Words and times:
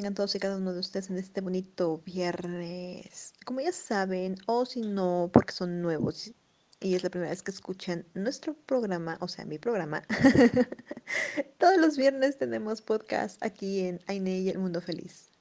Tengan 0.00 0.14
todos 0.14 0.34
y 0.34 0.38
cada 0.38 0.56
uno 0.56 0.72
de 0.72 0.80
ustedes 0.80 1.10
en 1.10 1.18
este 1.18 1.42
bonito 1.42 1.98
viernes. 2.06 3.34
Como 3.44 3.60
ya 3.60 3.70
saben, 3.70 4.34
o 4.46 4.64
si 4.64 4.80
no, 4.80 5.28
porque 5.30 5.52
son 5.52 5.82
nuevos 5.82 6.32
y 6.80 6.94
es 6.94 7.02
la 7.02 7.10
primera 7.10 7.28
vez 7.28 7.42
que 7.42 7.50
escuchan 7.50 8.06
nuestro 8.14 8.54
programa, 8.54 9.18
o 9.20 9.28
sea, 9.28 9.44
mi 9.44 9.58
programa, 9.58 10.02
todos 11.58 11.76
los 11.76 11.98
viernes 11.98 12.38
tenemos 12.38 12.80
podcast 12.80 13.44
aquí 13.44 13.80
en 13.80 14.00
Aine 14.06 14.38
y 14.38 14.48
el 14.48 14.58
Mundo 14.58 14.80
Feliz. 14.80 15.32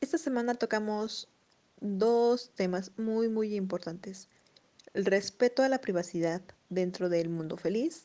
Esta 0.00 0.16
semana 0.16 0.54
tocamos 0.54 1.28
dos 1.82 2.52
temas 2.54 2.92
muy, 2.96 3.28
muy 3.28 3.54
importantes. 3.54 4.30
El 4.94 5.04
respeto 5.04 5.62
a 5.62 5.68
la 5.68 5.82
privacidad 5.82 6.40
dentro 6.70 7.10
del 7.10 7.28
mundo 7.28 7.58
feliz 7.58 8.04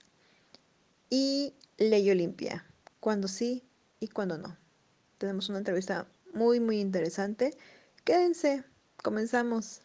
y 1.10 1.54
ley 1.78 2.12
Olimpia, 2.12 2.66
cuando 3.00 3.30
sí 3.30 3.64
y 4.02 4.10
cuando 4.10 4.38
no. 4.38 4.65
Tenemos 5.18 5.50
una 5.50 5.60
entrevista 5.60 6.08
muy, 6.34 6.60
muy 6.60 6.80
interesante. 6.80 7.58
Quédense, 8.04 8.64
comenzamos. 9.02 9.82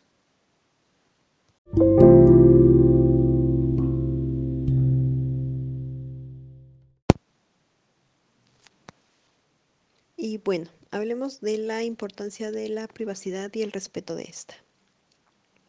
Y 10.16 10.38
bueno, 10.38 10.68
hablemos 10.90 11.40
de 11.40 11.58
la 11.58 11.82
importancia 11.82 12.50
de 12.50 12.68
la 12.68 12.88
privacidad 12.88 13.50
y 13.54 13.62
el 13.62 13.72
respeto 13.72 14.16
de 14.16 14.24
esta. 14.24 14.54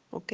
¿Ok? 0.09 0.34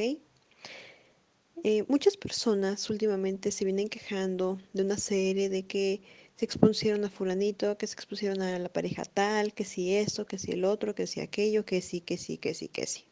Eh, 1.64 1.84
muchas 1.88 2.16
personas 2.16 2.88
últimamente 2.88 3.50
se 3.50 3.64
vienen 3.64 3.88
quejando 3.88 4.58
de 4.72 4.82
una 4.82 4.96
serie 4.96 5.48
de 5.48 5.66
que 5.66 6.02
se 6.38 6.44
expusieron 6.44 7.04
a 7.04 7.10
fulanito, 7.10 7.76
que 7.76 7.88
se 7.88 7.94
expusieron 7.94 8.40
a 8.42 8.56
la 8.60 8.68
pareja 8.68 9.04
tal, 9.04 9.52
que 9.54 9.64
si 9.64 9.96
esto, 9.96 10.24
que 10.24 10.38
si 10.38 10.52
el 10.52 10.64
otro, 10.64 10.94
que 10.94 11.08
si 11.08 11.20
aquello, 11.20 11.64
que 11.64 11.82
sí, 11.82 12.00
que 12.00 12.16
sí, 12.16 12.38
que 12.38 12.54
sí, 12.54 12.68
que 12.68 12.86
sí. 12.86 13.06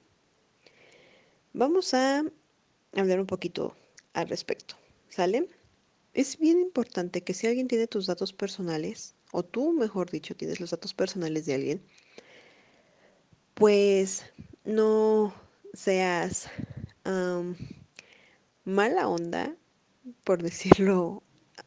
Vamos 1.52 1.92
a 1.92 2.24
hablar 2.92 3.18
un 3.18 3.26
poquito 3.26 3.76
al 4.12 4.28
respecto, 4.28 4.76
¿sale? 5.08 5.48
Es 6.14 6.38
bien 6.38 6.60
importante 6.60 7.24
que 7.24 7.34
si 7.34 7.48
alguien 7.48 7.66
tiene 7.66 7.88
tus 7.88 8.06
datos 8.06 8.32
personales, 8.32 9.16
o 9.32 9.42
tú, 9.44 9.72
mejor 9.72 10.08
dicho, 10.08 10.36
tienes 10.36 10.60
los 10.60 10.70
datos 10.70 10.94
personales 10.94 11.46
de 11.46 11.54
alguien, 11.54 11.82
pues 13.54 14.24
no 14.64 15.34
seas 15.74 16.48
mala 18.64 19.08
onda, 19.08 19.56
por 20.22 20.42
decirlo 20.44 21.24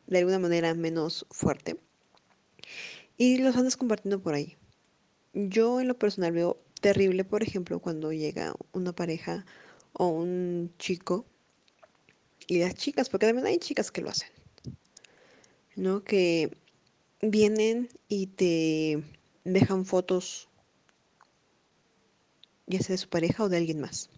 de 0.07 0.17
alguna 0.19 0.39
manera 0.39 0.73
menos 0.73 1.25
fuerte. 1.29 1.79
Y 3.17 3.37
los 3.37 3.55
andas 3.55 3.77
compartiendo 3.77 4.21
por 4.21 4.33
ahí. 4.33 4.57
Yo 5.33 5.81
en 5.81 5.87
lo 5.87 5.97
personal 5.97 6.31
veo 6.31 6.61
terrible, 6.81 7.25
por 7.25 7.43
ejemplo, 7.43 7.79
cuando 7.79 8.11
llega 8.11 8.53
una 8.71 8.93
pareja 8.93 9.45
o 9.93 10.07
un 10.07 10.73
chico 10.77 11.25
y 12.47 12.59
las 12.59 12.75
chicas, 12.75 13.09
porque 13.09 13.27
también 13.27 13.45
hay 13.45 13.57
chicas 13.59 13.91
que 13.91 14.01
lo 14.01 14.09
hacen, 14.09 14.29
¿no? 15.75 16.03
Que 16.03 16.57
vienen 17.21 17.89
y 18.07 18.27
te 18.27 19.03
dejan 19.43 19.85
fotos, 19.85 20.47
ya 22.65 22.79
sea 22.79 22.93
de 22.93 22.97
su 22.97 23.09
pareja 23.09 23.43
o 23.43 23.49
de 23.49 23.57
alguien 23.57 23.79
más. 23.79 24.09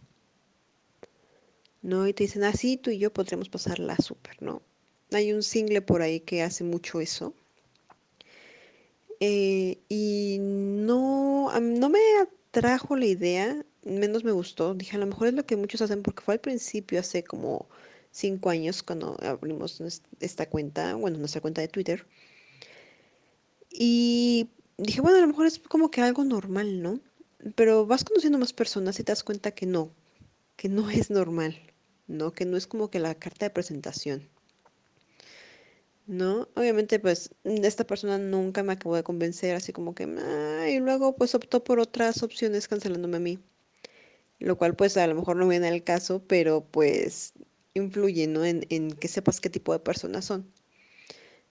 ¿No? 1.82 2.08
Y 2.08 2.14
te 2.14 2.24
dicen, 2.24 2.44
así 2.44 2.78
ah, 2.78 2.82
tú 2.84 2.92
y 2.92 3.00
yo 3.00 3.12
podríamos 3.12 3.50
pasarla 3.50 3.98
súper, 3.98 4.42
¿no? 4.42 4.62
Hay 5.12 5.34
un 5.34 5.44
single 5.44 5.82
por 5.82 6.02
ahí 6.02 6.22
que 6.22 6.42
hace 6.42 6.64
mucho 6.64 7.02
eso. 7.02 7.34
Eh, 9.20 9.78
y 9.90 10.38
no, 10.40 11.52
no 11.60 11.90
me 11.90 12.00
atrajo 12.22 12.96
la 12.96 13.06
idea, 13.06 13.64
menos 13.84 14.24
me 14.24 14.32
gustó. 14.32 14.74
Dije, 14.74 14.96
a 14.96 15.00
lo 15.00 15.06
mejor 15.06 15.28
es 15.28 15.34
lo 15.34 15.46
que 15.46 15.56
muchos 15.58 15.82
hacen 15.82 16.02
porque 16.02 16.24
fue 16.24 16.36
al 16.36 16.40
principio, 16.40 17.00
hace 17.00 17.24
como 17.24 17.68
cinco 18.12 18.50
años, 18.50 18.84
cuando 18.84 19.18
abrimos 19.22 19.82
esta 20.20 20.48
cuenta, 20.50 20.96
bueno, 20.96 21.18
nuestra 21.18 21.42
cuenta 21.42 21.62
de 21.62 21.68
Twitter. 21.68 22.06
Y 23.70 24.50
dije, 24.78 25.02
bueno, 25.02 25.18
a 25.18 25.22
lo 25.22 25.28
mejor 25.28 25.46
es 25.46 25.60
como 25.60 25.92
que 25.92 26.02
algo 26.02 26.24
normal, 26.24 26.82
¿no? 26.82 27.00
Pero 27.56 27.86
vas 27.86 28.04
conociendo 28.04 28.38
más 28.38 28.54
personas 28.54 29.00
y 29.00 29.04
te 29.04 29.12
das 29.12 29.24
cuenta 29.24 29.52
que 29.52 29.66
no, 29.66 29.92
que 30.56 30.70
no 30.70 30.90
es 30.90 31.10
normal, 31.10 31.58
¿no? 32.08 32.34
Que 32.34 32.46
no 32.46 32.58
es 32.58 32.68
como 32.68 32.90
que 32.90 33.00
la 33.00 33.16
carta 33.16 33.46
de 33.46 33.50
presentación. 33.52 34.30
¿No? 36.12 36.50
Obviamente, 36.56 37.00
pues, 37.00 37.34
esta 37.46 37.88
persona 37.88 38.18
nunca 38.18 38.64
me 38.64 38.74
acabó 38.74 38.96
de 38.98 39.04
convencer, 39.04 39.56
así 39.56 39.72
como 39.72 39.96
que, 39.96 40.04
ah", 40.20 40.70
y 40.70 40.80
luego, 40.80 41.16
pues, 41.16 41.34
optó 41.36 41.64
por 41.64 41.80
otras 41.80 42.22
opciones 42.22 42.68
cancelándome 42.68 43.18
a 43.18 43.20
mí. 43.22 43.40
Lo 44.40 44.58
cual, 44.58 44.76
pues, 44.76 44.98
a 44.98 45.08
lo 45.08 45.16
mejor 45.16 45.38
no 45.38 45.48
viene 45.48 45.68
al 45.70 45.84
caso, 45.84 46.24
pero, 46.28 46.66
pues, 46.70 47.34
influye, 47.74 48.28
¿no? 48.28 48.44
En, 48.46 48.66
en 48.70 48.92
que 48.92 49.08
sepas 49.08 49.40
qué 49.40 49.50
tipo 49.50 49.72
de 49.74 49.80
personas 49.80 50.26
son, 50.26 50.52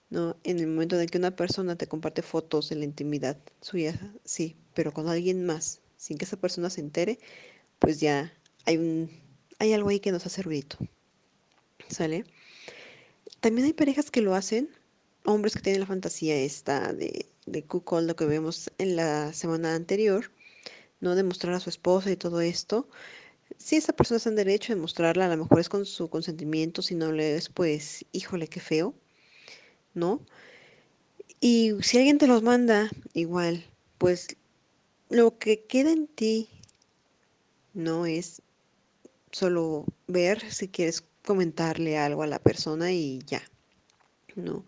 ¿no? 0.09 0.37
En 0.43 0.59
el 0.59 0.67
momento 0.67 0.99
en 0.99 1.07
que 1.07 1.17
una 1.17 1.35
persona 1.35 1.75
te 1.77 1.87
comparte 1.87 2.21
fotos 2.21 2.69
de 2.69 2.75
la 2.75 2.85
intimidad 2.85 3.37
suya, 3.61 3.99
sí, 4.25 4.57
pero 4.73 4.91
con 4.93 5.07
alguien 5.09 5.45
más, 5.45 5.81
sin 5.97 6.17
que 6.17 6.25
esa 6.25 6.37
persona 6.37 6.69
se 6.69 6.81
entere, 6.81 7.19
pues 7.79 7.99
ya 8.01 8.33
hay 8.65 8.77
un, 8.77 9.11
hay 9.59 9.73
algo 9.73 9.89
ahí 9.89 9.99
que 9.99 10.11
nos 10.11 10.25
hace 10.25 10.41
ruidito, 10.43 10.77
¿sale? 11.89 12.25
También 13.41 13.65
hay 13.65 13.73
parejas 13.73 14.11
que 14.11 14.21
lo 14.21 14.35
hacen, 14.35 14.69
hombres 15.25 15.55
que 15.55 15.61
tienen 15.61 15.81
la 15.81 15.87
fantasía 15.87 16.35
esta 16.37 16.93
de, 16.93 17.25
de 17.47 17.65
lo 18.03 18.15
que 18.15 18.25
vemos 18.25 18.71
en 18.77 18.95
la 18.95 19.33
semana 19.33 19.73
anterior, 19.75 20.31
¿no? 20.99 21.15
De 21.15 21.23
mostrar 21.23 21.55
a 21.55 21.59
su 21.59 21.69
esposa 21.69 22.11
y 22.11 22.15
todo 22.15 22.41
esto. 22.41 22.87
Si 23.57 23.75
esa 23.75 23.93
persona 23.93 24.17
está 24.17 24.29
en 24.29 24.35
derecho 24.35 24.73
de 24.73 24.79
mostrarla, 24.79 25.25
a 25.25 25.29
lo 25.35 25.37
mejor 25.37 25.59
es 25.59 25.69
con 25.69 25.87
su 25.87 26.09
consentimiento, 26.09 26.83
si 26.83 26.93
no 26.93 27.11
le 27.11 27.35
es, 27.35 27.49
pues, 27.49 28.05
híjole, 28.11 28.47
qué 28.47 28.59
feo, 28.59 28.93
¿no? 29.95 30.23
Y 31.39 31.73
si 31.81 31.97
alguien 31.97 32.19
te 32.19 32.27
los 32.27 32.43
manda, 32.43 32.91
igual, 33.13 33.65
pues 33.97 34.37
lo 35.09 35.39
que 35.39 35.65
queda 35.65 35.91
en 35.91 36.07
ti, 36.07 36.47
¿no? 37.73 38.05
Es 38.05 38.43
solo 39.31 39.85
ver 40.07 40.51
si 40.51 40.67
quieres 40.67 41.03
comentarle 41.25 41.97
algo 41.97 42.23
a 42.23 42.27
la 42.27 42.39
persona 42.39 42.91
y 42.91 43.19
ya, 43.25 43.41
¿no? 44.35 44.65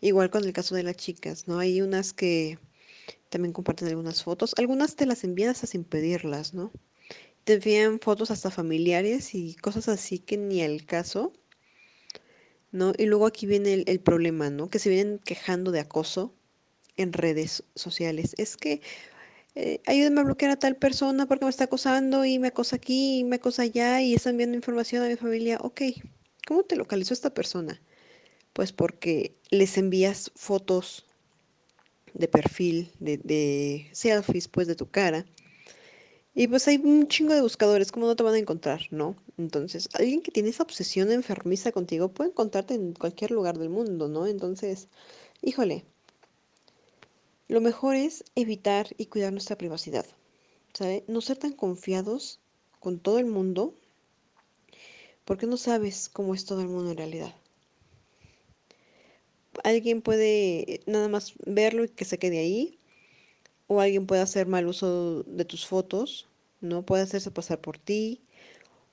Igual 0.00 0.30
con 0.30 0.44
el 0.44 0.52
caso 0.52 0.74
de 0.74 0.82
las 0.82 0.96
chicas, 0.96 1.48
¿no? 1.48 1.58
Hay 1.58 1.80
unas 1.80 2.12
que 2.12 2.58
también 3.28 3.52
comparten 3.52 3.88
algunas 3.88 4.22
fotos, 4.22 4.54
algunas 4.56 4.96
te 4.96 5.06
las 5.06 5.24
envían 5.24 5.50
hasta 5.50 5.66
sin 5.66 5.84
pedirlas, 5.84 6.54
¿no? 6.54 6.70
Te 7.44 7.54
envían 7.54 8.00
fotos 8.00 8.30
hasta 8.30 8.50
familiares 8.50 9.34
y 9.34 9.54
cosas 9.56 9.88
así 9.88 10.18
que 10.18 10.36
ni 10.36 10.62
al 10.62 10.84
caso, 10.84 11.32
¿no? 12.72 12.92
Y 12.96 13.06
luego 13.06 13.26
aquí 13.26 13.46
viene 13.46 13.72
el, 13.74 13.84
el 13.86 14.00
problema, 14.00 14.50
¿no? 14.50 14.68
Que 14.68 14.78
se 14.78 14.90
vienen 14.90 15.18
quejando 15.18 15.70
de 15.70 15.80
acoso 15.80 16.34
en 16.96 17.12
redes 17.12 17.64
sociales. 17.74 18.34
Es 18.38 18.56
que 18.56 18.80
eh, 19.56 19.80
ayúdenme 19.86 20.20
a 20.20 20.24
bloquear 20.24 20.50
a 20.52 20.58
tal 20.58 20.76
persona 20.76 21.26
porque 21.26 21.46
me 21.46 21.50
está 21.50 21.64
acosando 21.64 22.26
y 22.26 22.38
me 22.38 22.48
acosa 22.48 22.76
aquí 22.76 23.20
y 23.20 23.24
me 23.24 23.36
acosa 23.36 23.62
allá 23.62 24.02
y 24.02 24.14
está 24.14 24.28
enviando 24.28 24.54
información 24.54 25.02
a 25.02 25.08
mi 25.08 25.16
familia. 25.16 25.58
Ok, 25.62 25.80
¿cómo 26.46 26.64
te 26.64 26.76
localizó 26.76 27.14
esta 27.14 27.32
persona? 27.32 27.80
Pues 28.52 28.72
porque 28.72 29.34
les 29.50 29.78
envías 29.78 30.30
fotos 30.34 31.06
de 32.12 32.28
perfil, 32.28 32.92
de, 33.00 33.16
de 33.16 33.88
selfies, 33.92 34.46
pues 34.48 34.66
de 34.66 34.76
tu 34.76 34.90
cara. 34.90 35.24
Y 36.34 36.48
pues 36.48 36.68
hay 36.68 36.76
un 36.76 37.08
chingo 37.08 37.32
de 37.32 37.40
buscadores, 37.40 37.90
¿cómo 37.90 38.06
no 38.06 38.14
te 38.14 38.22
van 38.22 38.34
a 38.34 38.38
encontrar, 38.38 38.82
no? 38.90 39.16
Entonces, 39.38 39.88
alguien 39.94 40.20
que 40.20 40.30
tiene 40.30 40.50
esa 40.50 40.64
obsesión 40.64 41.10
enfermiza 41.10 41.72
contigo 41.72 42.12
puede 42.12 42.28
encontrarte 42.28 42.74
en 42.74 42.92
cualquier 42.92 43.30
lugar 43.30 43.58
del 43.58 43.70
mundo, 43.70 44.06
¿no? 44.08 44.26
Entonces, 44.26 44.88
híjole, 45.40 45.86
lo 47.48 47.60
mejor 47.60 47.94
es 47.94 48.24
evitar 48.34 48.88
y 48.98 49.06
cuidar 49.06 49.32
nuestra 49.32 49.56
privacidad. 49.56 50.06
No 51.06 51.20
ser 51.20 51.38
tan 51.38 51.52
confiados 51.52 52.40
con 52.80 52.98
todo 52.98 53.18
el 53.18 53.26
mundo 53.26 53.74
porque 55.24 55.46
no 55.46 55.56
sabes 55.56 56.08
cómo 56.08 56.34
es 56.34 56.44
todo 56.44 56.60
el 56.60 56.68
mundo 56.68 56.90
en 56.90 56.96
realidad. 56.96 57.34
Alguien 59.64 60.02
puede 60.02 60.80
nada 60.86 61.08
más 61.08 61.34
verlo 61.44 61.84
y 61.84 61.88
que 61.88 62.04
se 62.04 62.18
quede 62.18 62.38
ahí, 62.38 62.78
o 63.66 63.80
alguien 63.80 64.06
puede 64.06 64.22
hacer 64.22 64.46
mal 64.46 64.66
uso 64.66 65.24
de 65.24 65.44
tus 65.44 65.66
fotos, 65.66 66.28
¿no? 66.60 66.84
Puede 66.84 67.02
hacerse 67.02 67.30
pasar 67.30 67.60
por 67.60 67.78
ti 67.78 68.20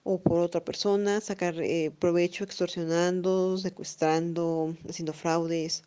o 0.04 0.20
por 0.20 0.40
otra 0.40 0.64
persona, 0.64 1.22
sacar 1.22 1.60
eh, 1.62 1.92
provecho 2.00 2.44
extorsionando, 2.44 3.58
secuestrando, 3.58 4.76
haciendo 4.90 5.14
fraudes. 5.14 5.84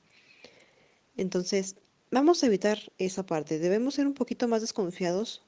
Entonces, 1.16 1.76
vamos 2.10 2.42
a 2.42 2.46
evitar 2.46 2.78
esa 2.98 3.24
parte. 3.24 3.58
Debemos 3.58 3.94
ser 3.94 4.06
un 4.06 4.14
poquito 4.14 4.48
más 4.48 4.60
desconfiados 4.60 5.44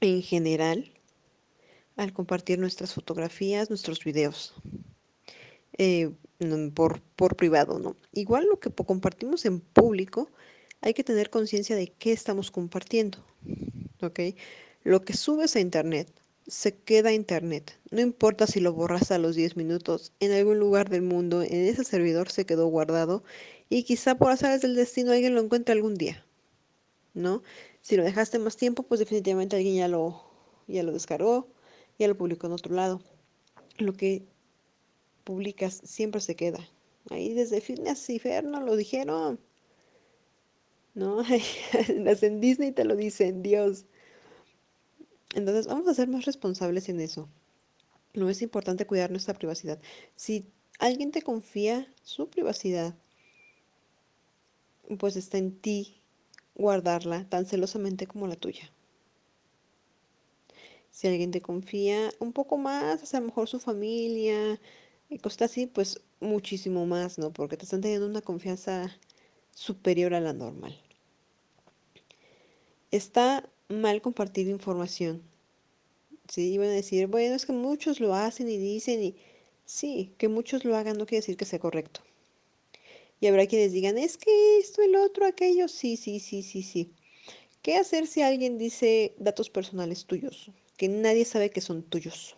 en 0.00 0.22
general 0.22 0.92
al 1.96 2.12
compartir 2.12 2.58
nuestras 2.58 2.94
fotografías, 2.94 3.70
nuestros 3.70 4.04
videos. 4.04 4.54
Eh, 5.76 6.10
por, 6.74 7.00
por 7.16 7.36
privado, 7.36 7.78
¿no? 7.78 7.96
Igual 8.12 8.46
lo 8.46 8.60
que 8.60 8.70
compartimos 8.70 9.44
en 9.44 9.60
público 9.60 10.30
hay 10.80 10.94
que 10.94 11.04
tener 11.04 11.30
conciencia 11.30 11.74
de 11.74 11.88
qué 11.88 12.12
estamos 12.12 12.50
compartiendo, 12.50 13.18
¿ok? 14.00 14.20
Lo 14.84 15.02
que 15.02 15.14
subes 15.14 15.56
a 15.56 15.60
internet 15.60 16.08
se 16.46 16.74
queda 16.74 17.10
a 17.10 17.12
internet. 17.12 17.78
No 17.90 18.00
importa 18.00 18.46
si 18.46 18.60
lo 18.60 18.72
borras 18.72 19.10
a 19.10 19.18
los 19.18 19.36
10 19.36 19.56
minutos, 19.56 20.12
en 20.20 20.32
algún 20.32 20.58
lugar 20.58 20.88
del 20.88 21.02
mundo, 21.02 21.42
en 21.42 21.66
ese 21.66 21.84
servidor 21.84 22.30
se 22.30 22.46
quedó 22.46 22.66
guardado 22.68 23.22
y 23.68 23.82
quizá 23.82 24.16
por 24.16 24.30
azares 24.30 24.62
del 24.62 24.74
destino 24.74 25.12
alguien 25.12 25.34
lo 25.34 25.40
encuentre 25.40 25.72
algún 25.72 25.94
día, 25.94 26.24
¿no? 27.14 27.42
Si 27.82 27.96
lo 27.96 28.04
dejaste 28.04 28.38
más 28.38 28.56
tiempo, 28.56 28.82
pues 28.82 29.00
definitivamente 29.00 29.56
alguien 29.56 29.76
ya 29.76 29.88
lo, 29.88 30.22
ya 30.66 30.82
lo 30.82 30.92
descargó, 30.92 31.48
ya 31.98 32.08
lo 32.08 32.16
publicó 32.16 32.46
en 32.46 32.52
otro 32.52 32.74
lado. 32.74 33.00
Lo 33.78 33.92
que 33.92 34.26
publicas 35.24 35.80
siempre 35.84 36.20
se 36.20 36.36
queda. 36.36 36.68
Ahí 37.10 37.32
desde 37.32 37.60
Fitness 37.60 38.08
y 38.10 38.18
Ferno 38.18 38.60
lo 38.60 38.76
dijeron. 38.76 39.40
¿No? 40.94 41.22
En 42.22 42.40
Disney 42.40 42.72
te 42.72 42.84
lo 42.84 42.96
dicen, 42.96 43.42
Dios. 43.42 43.84
Entonces 45.34 45.66
vamos 45.66 45.86
a 45.88 45.94
ser 45.94 46.08
más 46.08 46.24
responsables 46.24 46.88
en 46.88 47.00
eso. 47.00 47.28
No 48.14 48.28
es 48.30 48.42
importante 48.42 48.86
cuidar 48.86 49.10
nuestra 49.10 49.34
privacidad. 49.34 49.78
Si 50.16 50.46
alguien 50.78 51.10
te 51.12 51.22
confía 51.22 51.92
su 52.02 52.28
privacidad, 52.28 52.94
pues 54.96 55.16
está 55.16 55.38
en 55.38 55.58
ti 55.58 56.00
guardarla 56.54 57.28
tan 57.28 57.46
celosamente 57.46 58.06
como 58.06 58.26
la 58.26 58.36
tuya. 58.36 58.70
Si 60.90 61.06
alguien 61.06 61.30
te 61.30 61.40
confía 61.40 62.10
un 62.18 62.32
poco 62.32 62.58
más, 62.58 63.14
a 63.14 63.20
lo 63.20 63.26
mejor 63.26 63.48
su 63.48 63.60
familia 63.60 64.58
y 65.08 65.18
cosas 65.18 65.50
así, 65.50 65.66
pues 65.66 66.00
muchísimo 66.20 66.86
más, 66.86 67.18
¿no? 67.18 67.32
Porque 67.32 67.56
te 67.56 67.64
están 67.64 67.80
teniendo 67.80 68.06
una 68.06 68.22
confianza 68.22 68.90
superior 69.54 70.14
a 70.14 70.20
la 70.20 70.32
normal. 70.32 70.76
Está 72.90 73.48
mal 73.68 74.00
compartir 74.02 74.48
información. 74.48 75.22
Sí, 76.28 76.52
iban 76.52 76.68
a 76.68 76.72
decir, 76.72 77.06
bueno, 77.06 77.34
es 77.34 77.46
que 77.46 77.52
muchos 77.52 78.00
lo 78.00 78.14
hacen 78.14 78.48
y 78.48 78.58
dicen 78.58 79.02
y 79.02 79.16
sí, 79.64 80.14
que 80.18 80.28
muchos 80.28 80.64
lo 80.64 80.76
hagan 80.76 80.98
no 80.98 81.06
quiere 81.06 81.20
decir 81.20 81.36
que 81.36 81.44
sea 81.44 81.58
correcto. 81.58 82.00
Y 83.20 83.26
habrá 83.26 83.46
quienes 83.46 83.72
digan, 83.72 83.98
es 83.98 84.16
que 84.16 84.58
esto, 84.58 84.82
el 84.82 84.94
otro, 84.96 85.26
aquello, 85.26 85.68
sí, 85.68 85.96
sí, 85.96 86.20
sí, 86.20 86.42
sí, 86.42 86.62
sí. 86.62 86.92
¿Qué 87.62 87.76
hacer 87.76 88.06
si 88.06 88.22
alguien 88.22 88.58
dice 88.58 89.14
datos 89.18 89.50
personales 89.50 90.06
tuyos, 90.06 90.50
que 90.76 90.88
nadie 90.88 91.24
sabe 91.24 91.50
que 91.50 91.60
son 91.60 91.82
tuyos? 91.82 92.36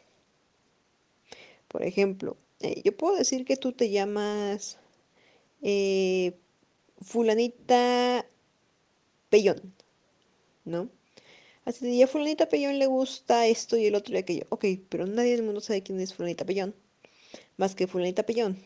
Por 1.69 1.85
ejemplo, 1.85 2.37
eh, 2.61 2.83
yo 2.85 2.97
puedo 2.97 3.17
decir 3.17 3.45
que 3.45 3.57
tú 3.57 3.73
te 3.73 3.91
llamas 3.91 4.79
eh, 5.63 6.33
fulanita 7.01 8.27
Pellón, 9.29 9.75
¿no? 10.65 10.91
Así 11.65 11.87
de, 11.87 12.03
a 12.03 12.07
fulanita 12.07 12.49
Pellón 12.49 12.79
le 12.79 12.87
gusta 12.87 13.47
esto 13.47 13.77
y 13.77 13.87
el 13.87 13.95
otro 13.95 14.15
y 14.15 14.19
aquello. 14.19 14.47
Ok, 14.49 14.65
pero 14.89 15.07
nadie 15.07 15.33
del 15.33 15.45
mundo 15.45 15.61
sabe 15.61 15.83
quién 15.83 16.01
es 16.01 16.15
fulanita 16.15 16.45
Pellón, 16.45 16.75
más 17.59 17.75
que 17.75 17.87
fulanita 17.87 18.25
Pellón. 18.25 18.59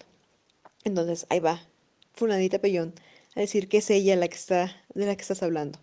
Entonces, 0.85 1.27
ahí 1.29 1.41
va, 1.41 1.67
fulanita 2.15 2.61
Pellón, 2.61 2.95
a 3.35 3.41
decir 3.41 3.69
que 3.69 3.79
es 3.79 3.91
ella 3.91 4.17
la 4.17 4.29
que 4.29 4.37
está, 4.37 4.73
de 4.95 5.07
la 5.07 5.17
que 5.17 5.23
estás 5.23 5.43
hablando, 5.43 5.79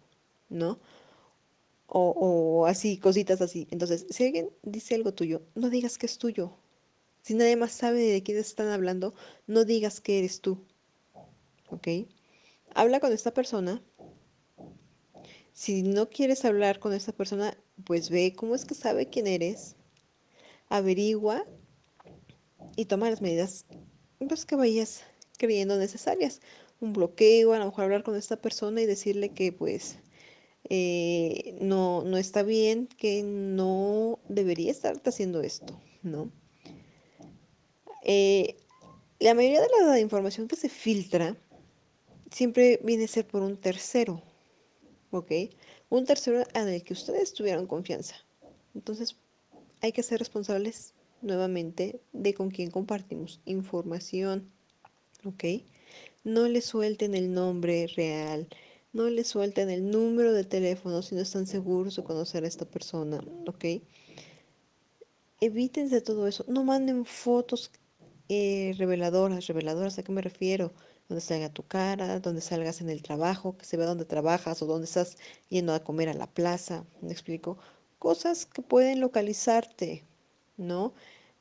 ¿no? 0.49 0.79
O, 1.87 2.11
o 2.11 2.65
así, 2.65 2.97
cositas 2.97 3.41
así. 3.41 3.67
Entonces, 3.69 4.05
si 4.09 4.25
alguien 4.25 4.49
dice 4.63 4.95
algo 4.95 5.13
tuyo, 5.13 5.41
no 5.55 5.69
digas 5.69 5.97
que 5.97 6.05
es 6.05 6.17
tuyo. 6.17 6.53
Si 7.21 7.35
nadie 7.35 7.55
más 7.55 7.73
sabe 7.73 8.01
de 8.01 8.23
quién 8.23 8.37
están 8.37 8.69
hablando, 8.69 9.13
no 9.45 9.65
digas 9.65 10.01
que 10.01 10.19
eres 10.19 10.41
tú. 10.41 10.65
¿Ok? 11.69 11.87
Habla 12.73 12.99
con 12.99 13.11
esta 13.11 13.33
persona. 13.33 13.81
Si 15.53 15.83
no 15.83 16.09
quieres 16.09 16.45
hablar 16.45 16.79
con 16.79 16.93
esta 16.93 17.11
persona, 17.11 17.57
pues 17.83 18.09
ve 18.09 18.33
cómo 18.35 18.55
es 18.55 18.65
que 18.65 18.73
sabe 18.73 19.09
quién 19.09 19.27
eres. 19.27 19.75
Averigua 20.69 21.45
y 22.75 22.85
toma 22.85 23.09
las 23.09 23.21
medidas 23.21 23.65
pues, 24.17 24.45
que 24.45 24.55
vayas 24.55 25.03
creyendo 25.41 25.77
necesarias. 25.77 26.39
Un 26.79 26.93
bloqueo, 26.93 27.53
a 27.53 27.59
lo 27.59 27.65
mejor 27.65 27.85
hablar 27.85 28.03
con 28.03 28.15
esta 28.15 28.38
persona 28.38 28.81
y 28.81 28.85
decirle 28.85 29.29
que 29.29 29.51
pues 29.51 29.97
eh, 30.69 31.57
no, 31.59 32.03
no 32.03 32.17
está 32.17 32.43
bien, 32.43 32.88
que 32.88 33.23
no 33.23 34.19
debería 34.29 34.71
estarte 34.71 35.09
haciendo 35.09 35.41
esto, 35.41 35.81
¿no? 36.03 36.31
Eh, 38.03 38.57
la 39.19 39.33
mayoría 39.33 39.61
de 39.61 39.67
la 39.88 39.99
información 39.99 40.47
que 40.47 40.55
se 40.55 40.69
filtra 40.69 41.35
siempre 42.31 42.79
viene 42.83 43.05
a 43.05 43.07
ser 43.07 43.27
por 43.27 43.41
un 43.41 43.57
tercero, 43.57 44.21
¿ok? 45.09 45.31
Un 45.89 46.05
tercero 46.05 46.43
en 46.53 46.67
el 46.67 46.83
que 46.83 46.93
ustedes 46.93 47.33
tuvieron 47.33 47.67
confianza. 47.67 48.15
Entonces, 48.73 49.17
hay 49.81 49.91
que 49.91 50.03
ser 50.03 50.19
responsables 50.19 50.93
nuevamente 51.21 52.01
de 52.13 52.33
con 52.33 52.49
quién 52.49 52.71
compartimos 52.71 53.41
información, 53.45 54.51
¿ok? 55.25 55.44
No 56.23 56.47
le 56.47 56.62
suelten 56.62 57.15
el 57.15 57.33
nombre 57.33 57.88
real, 57.95 58.47
no 58.94 59.09
le 59.09 59.23
suelten 59.23 59.69
el 59.69 59.89
número 59.91 60.33
de 60.33 60.44
teléfono 60.44 61.01
si 61.01 61.15
no 61.15 61.21
están 61.21 61.47
seguros 61.47 61.95
de 61.95 62.03
conocer 62.03 62.44
a 62.44 62.47
esta 62.47 62.65
persona, 62.65 63.23
¿ok? 63.47 63.65
Evítense 65.41 66.01
todo 66.01 66.27
eso, 66.27 66.45
no 66.47 66.63
manden 66.63 67.03
fotos 67.06 67.71
eh, 68.29 68.73
reveladoras, 68.77 69.47
reveladoras, 69.47 69.97
¿a 70.00 70.03
qué 70.03 70.12
me 70.12 70.21
refiero? 70.21 70.73
Donde 71.09 71.21
salga 71.21 71.50
tu 71.50 71.63
cara, 71.67 72.19
donde 72.19 72.41
salgas 72.41 72.79
en 72.81 72.89
el 72.89 73.01
trabajo, 73.01 73.57
que 73.57 73.65
se 73.65 73.75
vea 73.77 73.88
dónde 73.88 74.06
trabajas 74.06 74.62
o 74.62 74.65
dónde 74.67 74.85
estás 74.85 75.17
yendo 75.50 75.74
a 75.74 75.83
comer 75.83 76.09
a 76.09 76.13
la 76.13 76.27
plaza, 76.27 76.85
¿me 77.01 77.12
explico? 77.12 77.57
Cosas 78.00 78.45
que 78.45 78.62
pueden 78.62 79.01
localizarte, 79.01 80.06
¿no? 80.57 80.94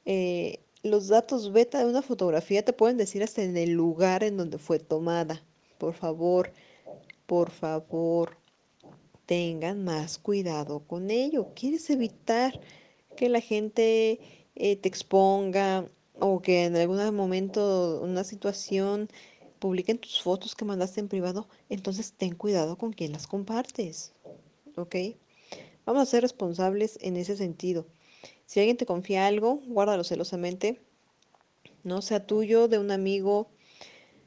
Eh, 0.04 0.60
los 0.82 1.08
datos 1.08 1.52
beta 1.52 1.78
de 1.78 1.86
una 1.86 2.02
fotografía 2.02 2.64
te 2.64 2.72
pueden 2.72 2.96
decir 2.96 3.22
hasta 3.22 3.42
en 3.42 3.56
el 3.56 3.72
lugar 3.72 4.24
en 4.24 4.36
donde 4.36 4.58
fue 4.58 4.78
tomada. 4.78 5.42
Por 5.78 5.94
favor, 5.94 6.52
por 7.26 7.50
favor, 7.50 8.36
tengan 9.26 9.84
más 9.84 10.18
cuidado 10.18 10.80
con 10.80 11.10
ello. 11.10 11.48
¿Quieres 11.54 11.88
evitar 11.90 12.60
que 13.16 13.28
la 13.28 13.40
gente 13.40 14.20
eh, 14.54 14.76
te 14.76 14.88
exponga 14.88 15.88
o 16.18 16.40
que 16.42 16.64
en 16.64 16.76
algún 16.76 17.14
momento, 17.14 18.00
una 18.02 18.24
situación, 18.24 19.08
publiquen 19.58 19.98
tus 19.98 20.22
fotos 20.22 20.54
que 20.54 20.64
mandaste 20.64 21.00
en 21.00 21.08
privado, 21.08 21.48
entonces 21.68 22.12
ten 22.12 22.34
cuidado 22.34 22.76
con 22.76 22.92
quién 22.92 23.12
las 23.12 23.26
compartes, 23.26 24.12
¿ok? 24.76 24.96
Vamos 25.86 26.02
a 26.02 26.06
ser 26.06 26.22
responsables 26.22 26.98
en 27.00 27.16
ese 27.16 27.36
sentido. 27.36 27.86
Si 28.46 28.60
alguien 28.60 28.76
te 28.76 28.86
confía 28.86 29.26
algo, 29.26 29.60
guárdalo 29.66 30.04
celosamente, 30.04 30.80
no 31.84 32.02
sea 32.02 32.26
tuyo, 32.26 32.68
de 32.68 32.78
un 32.78 32.90
amigo 32.90 33.48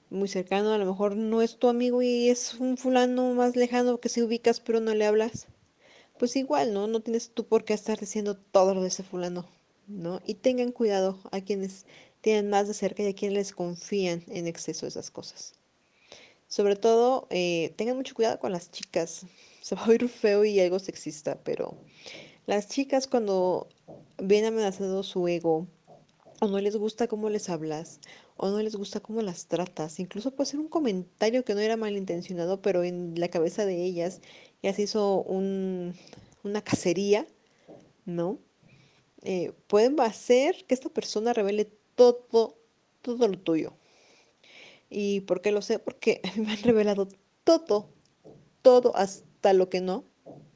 muy 0.09 0.27
cercano, 0.27 0.73
a 0.73 0.77
lo 0.77 0.85
mejor 0.85 1.15
no 1.15 1.41
es 1.41 1.57
tu 1.57 1.67
amigo 1.67 2.01
y 2.01 2.29
es 2.29 2.55
un 2.55 2.77
fulano 2.77 3.33
más 3.33 3.55
lejano 3.55 3.99
que 3.99 4.09
si 4.09 4.21
ubicas 4.21 4.59
pero 4.59 4.79
no 4.79 4.93
le 4.93 5.05
hablas, 5.05 5.47
pues 6.17 6.35
igual, 6.35 6.73
¿no? 6.73 6.87
No 6.87 7.01
tienes 7.01 7.31
tú 7.31 7.45
por 7.45 7.65
qué 7.65 7.73
estar 7.73 7.99
diciendo 7.99 8.37
todo 8.37 8.73
lo 8.75 8.81
de 8.81 8.87
ese 8.89 9.03
fulano. 9.03 9.47
¿no? 9.87 10.21
Y 10.25 10.35
tengan 10.35 10.71
cuidado 10.71 11.19
a 11.31 11.41
quienes 11.41 11.85
tienen 12.21 12.49
más 12.49 12.67
de 12.67 12.73
cerca 12.73 13.03
y 13.03 13.07
a 13.07 13.15
quienes 13.15 13.37
les 13.37 13.51
confían 13.53 14.23
en 14.27 14.47
exceso 14.47 14.87
esas 14.87 15.11
cosas. 15.11 15.53
Sobre 16.47 16.75
todo, 16.75 17.27
eh, 17.29 17.73
tengan 17.75 17.97
mucho 17.97 18.15
cuidado 18.15 18.39
con 18.39 18.51
las 18.51 18.71
chicas. 18.71 19.25
Se 19.61 19.75
va 19.75 19.85
a 19.85 19.89
oír 19.89 20.07
feo 20.09 20.43
y 20.45 20.59
algo 20.59 20.79
sexista, 20.79 21.39
pero 21.43 21.77
las 22.45 22.67
chicas 22.67 23.07
cuando 23.07 23.69
ven 24.17 24.45
amenazado 24.45 25.03
su 25.03 25.27
ego, 25.27 25.67
o 26.39 26.47
no 26.47 26.59
les 26.59 26.75
gusta 26.75 27.07
cómo 27.07 27.29
les 27.29 27.49
hablas, 27.49 27.99
o 28.37 28.49
no 28.49 28.61
les 28.61 28.75
gusta 28.75 28.99
cómo 28.99 29.21
las 29.21 29.47
tratas, 29.47 29.99
incluso 29.99 30.31
puede 30.31 30.49
ser 30.49 30.59
un 30.59 30.67
comentario 30.67 31.45
que 31.45 31.53
no 31.53 31.61
era 31.61 31.77
malintencionado, 31.77 32.61
pero 32.61 32.83
en 32.83 33.13
la 33.19 33.29
cabeza 33.29 33.65
de 33.65 33.83
ellas 33.83 34.21
ya 34.61 34.73
se 34.73 34.83
hizo 34.83 35.21
un, 35.23 35.95
una 36.43 36.61
cacería, 36.61 37.27
¿no? 38.05 38.39
Eh, 39.21 39.53
pueden 39.67 39.99
hacer 40.01 40.65
que 40.65 40.73
esta 40.73 40.89
persona 40.89 41.33
revele 41.33 41.71
todo, 41.95 42.57
todo 43.01 43.27
lo 43.27 43.39
tuyo. 43.39 43.73
¿Y 44.89 45.21
por 45.21 45.41
qué 45.41 45.51
lo 45.51 45.61
sé? 45.61 45.79
Porque 45.79 46.21
me 46.37 46.51
han 46.51 46.61
revelado 46.63 47.07
todo, 47.43 47.89
todo 48.61 48.95
hasta 48.95 49.53
lo 49.53 49.69
que 49.69 49.81
no. 49.81 50.03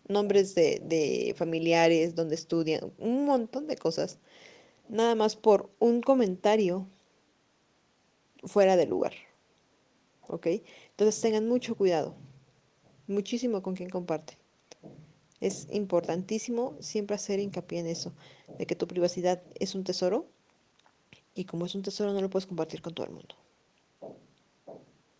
Nombres 0.07 0.55
de, 0.55 0.81
de 0.83 1.33
familiares, 1.37 2.15
donde 2.15 2.35
estudian, 2.35 2.91
un 2.97 3.25
montón 3.25 3.67
de 3.67 3.75
cosas. 3.75 4.19
Nada 4.89 5.15
más 5.15 5.35
por 5.35 5.69
un 5.79 6.01
comentario 6.01 6.87
fuera 8.43 8.75
de 8.77 8.85
lugar. 8.85 9.13
¿Ok? 10.27 10.47
Entonces 10.91 11.21
tengan 11.21 11.47
mucho 11.47 11.75
cuidado. 11.75 12.15
Muchísimo 13.07 13.61
con 13.61 13.75
quien 13.75 13.89
comparten. 13.89 14.37
Es 15.39 15.67
importantísimo 15.71 16.75
siempre 16.79 17.15
hacer 17.15 17.39
hincapié 17.39 17.79
en 17.79 17.87
eso, 17.87 18.13
de 18.57 18.65
que 18.65 18.75
tu 18.75 18.87
privacidad 18.87 19.41
es 19.59 19.75
un 19.75 19.83
tesoro 19.83 20.25
y 21.35 21.45
como 21.45 21.65
es 21.65 21.75
un 21.75 21.83
tesoro 21.83 22.11
no 22.11 22.21
lo 22.21 22.29
puedes 22.29 22.47
compartir 22.47 22.81
con 22.81 22.95
todo 22.95 23.05
el 23.05 23.13
mundo. 23.13 23.35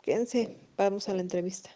Quédense, 0.02 0.58
vamos 0.76 1.08
a 1.08 1.14
la 1.14 1.22
entrevista. 1.22 1.70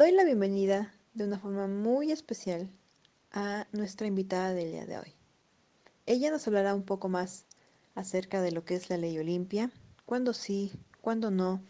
Doy 0.00 0.12
la 0.12 0.24
bienvenida 0.24 0.94
de 1.12 1.24
una 1.24 1.38
forma 1.38 1.66
muy 1.66 2.10
especial 2.10 2.70
a 3.32 3.66
nuestra 3.70 4.06
invitada 4.06 4.54
del 4.54 4.72
día 4.72 4.86
de 4.86 4.96
hoy. 4.96 5.14
Ella 6.06 6.30
nos 6.30 6.46
hablará 6.46 6.74
un 6.74 6.84
poco 6.84 7.10
más 7.10 7.44
acerca 7.94 8.40
de 8.40 8.50
lo 8.50 8.64
que 8.64 8.76
es 8.76 8.88
la 8.88 8.96
ley 8.96 9.18
Olimpia, 9.18 9.70
cuándo 10.06 10.32
sí, 10.32 10.72
cuándo 11.02 11.30
no, 11.30 11.62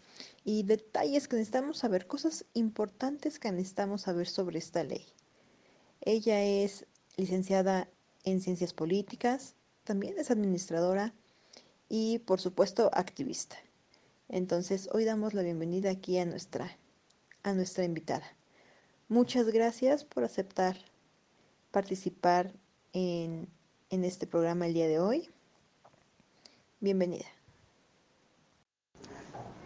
y 0.45 0.63
detalles 0.63 1.27
que 1.27 1.35
necesitamos 1.35 1.79
saber, 1.79 2.07
cosas 2.07 2.45
importantes 2.53 3.37
que 3.37 3.51
necesitamos 3.51 4.03
saber 4.03 4.29
sobre 4.29 4.59
esta 4.59 4.85
ley. 4.85 5.05
Ella 5.99 6.41
es 6.41 6.85
licenciada 7.17 7.89
en 8.23 8.39
ciencias 8.39 8.71
políticas, 8.71 9.55
también 9.83 10.17
es 10.17 10.31
administradora 10.31 11.13
y 11.89 12.19
por 12.19 12.39
supuesto 12.39 12.91
activista. 12.93 13.57
Entonces 14.29 14.87
hoy 14.93 15.03
damos 15.03 15.33
la 15.33 15.41
bienvenida 15.41 15.89
aquí 15.89 16.17
a 16.17 16.25
nuestra, 16.25 16.77
a 17.43 17.53
nuestra 17.53 17.83
invitada. 17.83 18.25
Muchas 19.09 19.47
gracias 19.47 20.03
por 20.03 20.23
aceptar 20.23 20.77
participar 21.71 22.51
en, 22.93 23.47
en 23.89 24.03
este 24.03 24.27
programa 24.27 24.67
el 24.67 24.73
día 24.73 24.87
de 24.87 24.99
hoy. 24.99 25.29
Bienvenida. 26.79 27.25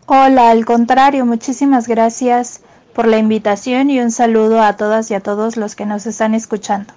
Hola, 0.08 0.52
al 0.52 0.66
contrario, 0.66 1.26
muchísimas 1.26 1.88
gracias 1.88 2.62
por 2.94 3.08
la 3.08 3.18
invitación 3.18 3.90
y 3.90 4.00
un 4.00 4.12
saludo 4.12 4.62
a 4.62 4.78
todas 4.78 5.10
y 5.10 5.16
a 5.16 5.20
todos 5.20 5.58
los 5.58 5.76
que 5.76 5.86
nos 5.86 6.06
están 6.06 6.36
escuchando 6.36 6.94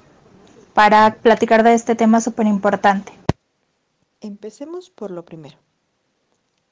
para 0.75 1.17
platicar 1.17 1.65
de 1.65 1.75
este 1.75 1.95
tema 1.95 2.21
súper 2.21 2.47
importante. 2.47 3.13
Empecemos 4.21 4.91
por 4.91 5.11
lo 5.11 5.25
primero. 5.25 5.57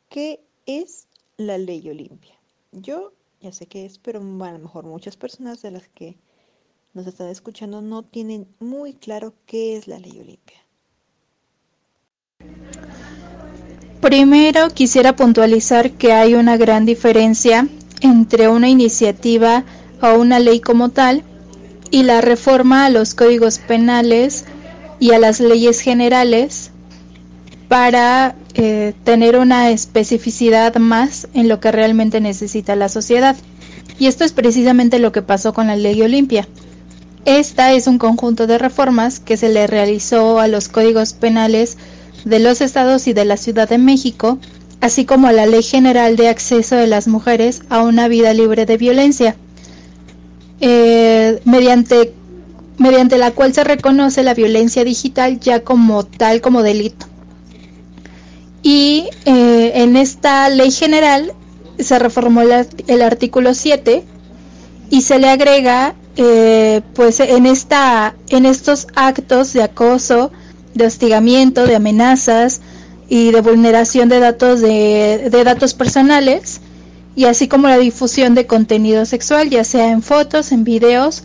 ¿Qué 0.09 0.45
es 0.67 1.09
la 1.39 1.59
ley 1.59 1.89
Olimpia? 1.89 2.35
Yo 2.73 3.13
ya 3.40 3.52
sé 3.52 3.66
qué 3.66 3.87
es, 3.87 3.99
pero 3.99 4.21
a 4.21 4.52
lo 4.52 4.59
mejor 4.59 4.85
muchas 4.85 5.16
personas 5.16 5.62
de 5.62 5.71
las 5.71 5.88
que 5.88 6.16
nos 6.95 7.07
están 7.07 7.28
escuchando 7.28 7.83
no 7.83 8.02
tienen 8.02 8.47
muy 8.59 8.95
claro 8.95 9.35
qué 9.47 9.76
es 9.76 9.87
la 9.87 9.99
ley 9.99 10.19
Olimpia. 10.19 10.57
Primero 14.00 14.71
quisiera 14.71 15.16
puntualizar 15.16 15.93
que 15.93 16.12
hay 16.12 16.35
una 16.35 16.57
gran 16.57 16.87
diferencia 16.87 17.69
entre 18.00 18.49
una 18.49 18.69
iniciativa 18.69 19.64
o 20.00 20.19
una 20.19 20.38
ley 20.38 20.61
como 20.61 20.90
tal 20.90 21.23
y 21.90 22.02
la 22.02 22.21
reforma 22.21 22.87
a 22.87 22.90
los 22.90 23.14
códigos 23.14 23.59
penales 23.59 24.45
y 25.00 25.12
a 25.12 25.19
las 25.19 25.40
leyes 25.40 25.81
generales 25.81 26.71
para 27.68 28.35
eh, 28.54 28.94
tener 29.04 29.38
una 29.38 29.70
especificidad 29.70 30.76
más 30.76 31.28
en 31.35 31.49
lo 31.49 31.61
que 31.61 31.73
realmente 31.73 32.20
necesita 32.20 32.76
la 32.76 32.88
sociedad. 32.88 33.37
Y 33.99 34.06
esto 34.06 34.25
es 34.25 34.32
precisamente 34.32 34.99
lo 34.99 35.12
que 35.12 35.23
pasó 35.23 35.52
con 35.52 35.66
la 35.66 35.76
ley 35.76 36.00
Olimpia. 36.02 36.46
Esta 37.25 37.73
es 37.73 37.87
un 37.87 37.99
conjunto 37.99 38.46
de 38.46 38.58
reformas 38.58 39.18
que 39.18 39.37
se 39.37 39.49
le 39.49 39.66
realizó 39.66 40.38
a 40.38 40.46
los 40.46 40.68
códigos 40.68 41.12
penales 41.12 41.76
de 42.25 42.38
los 42.38 42.61
estados 42.61 43.08
y 43.08 43.12
de 43.12 43.25
la 43.25 43.37
Ciudad 43.37 43.68
de 43.68 43.78
México, 43.78 44.38
así 44.80 45.04
como 45.04 45.26
a 45.26 45.32
la 45.32 45.46
Ley 45.46 45.62
General 45.62 46.16
de 46.16 46.28
Acceso 46.28 46.76
de 46.76 46.87
las 46.87 47.08
Mujeres 47.08 47.62
a 47.68 47.82
una 47.82 48.06
vida 48.08 48.32
libre 48.32 48.64
de 48.64 48.76
violencia, 48.76 49.37
eh, 50.61 51.40
mediante, 51.44 52.14
mediante 52.78 53.18
la 53.18 53.32
cual 53.32 53.52
se 53.52 53.64
reconoce 53.64 54.23
la 54.23 54.35
violencia 54.35 54.85
digital 54.85 55.40
ya 55.40 55.64
como 55.64 56.04
tal 56.04 56.40
como 56.40 56.62
delito. 56.62 57.06
Y 58.63 59.09
eh, 59.25 59.73
en 59.77 59.97
esta 59.97 60.49
ley 60.49 60.71
general 60.71 61.33
se 61.79 61.99
reformó 61.99 62.43
el, 62.43 63.03
artículo 63.03 63.55
7 63.55 64.05
y 64.91 65.03
se 65.03 65.19
le 65.19 65.29
agrega 65.29 65.95
eh, 66.17 66.81
pues 66.95 67.21
en 67.21 67.47
esta 67.47 68.15
en 68.31 68.47
estos 68.47 68.87
actos 68.95 69.53
de 69.53 69.63
acoso 69.63 70.33
de 70.75 70.87
hostigamiento 70.87 71.67
de 71.67 71.77
amenazas 71.77 72.63
y 73.09 73.31
de 73.31 73.41
vulneración 73.43 74.09
de 74.09 74.21
datos 74.21 74.61
de, 74.61 75.29
de 75.31 75.45
datos 75.45 75.75
personales 75.75 76.61
y 77.15 77.25
así 77.27 77.49
como 77.49 77.69
la 77.69 77.79
difusión 77.79 78.35
de 78.35 78.47
contenido 78.47 79.05
sexual 79.05 79.51
ya 79.51 79.65
sea 79.65 79.91
en 79.91 80.03
fotos 80.03 80.53
en 80.53 80.65
videos 80.65 81.25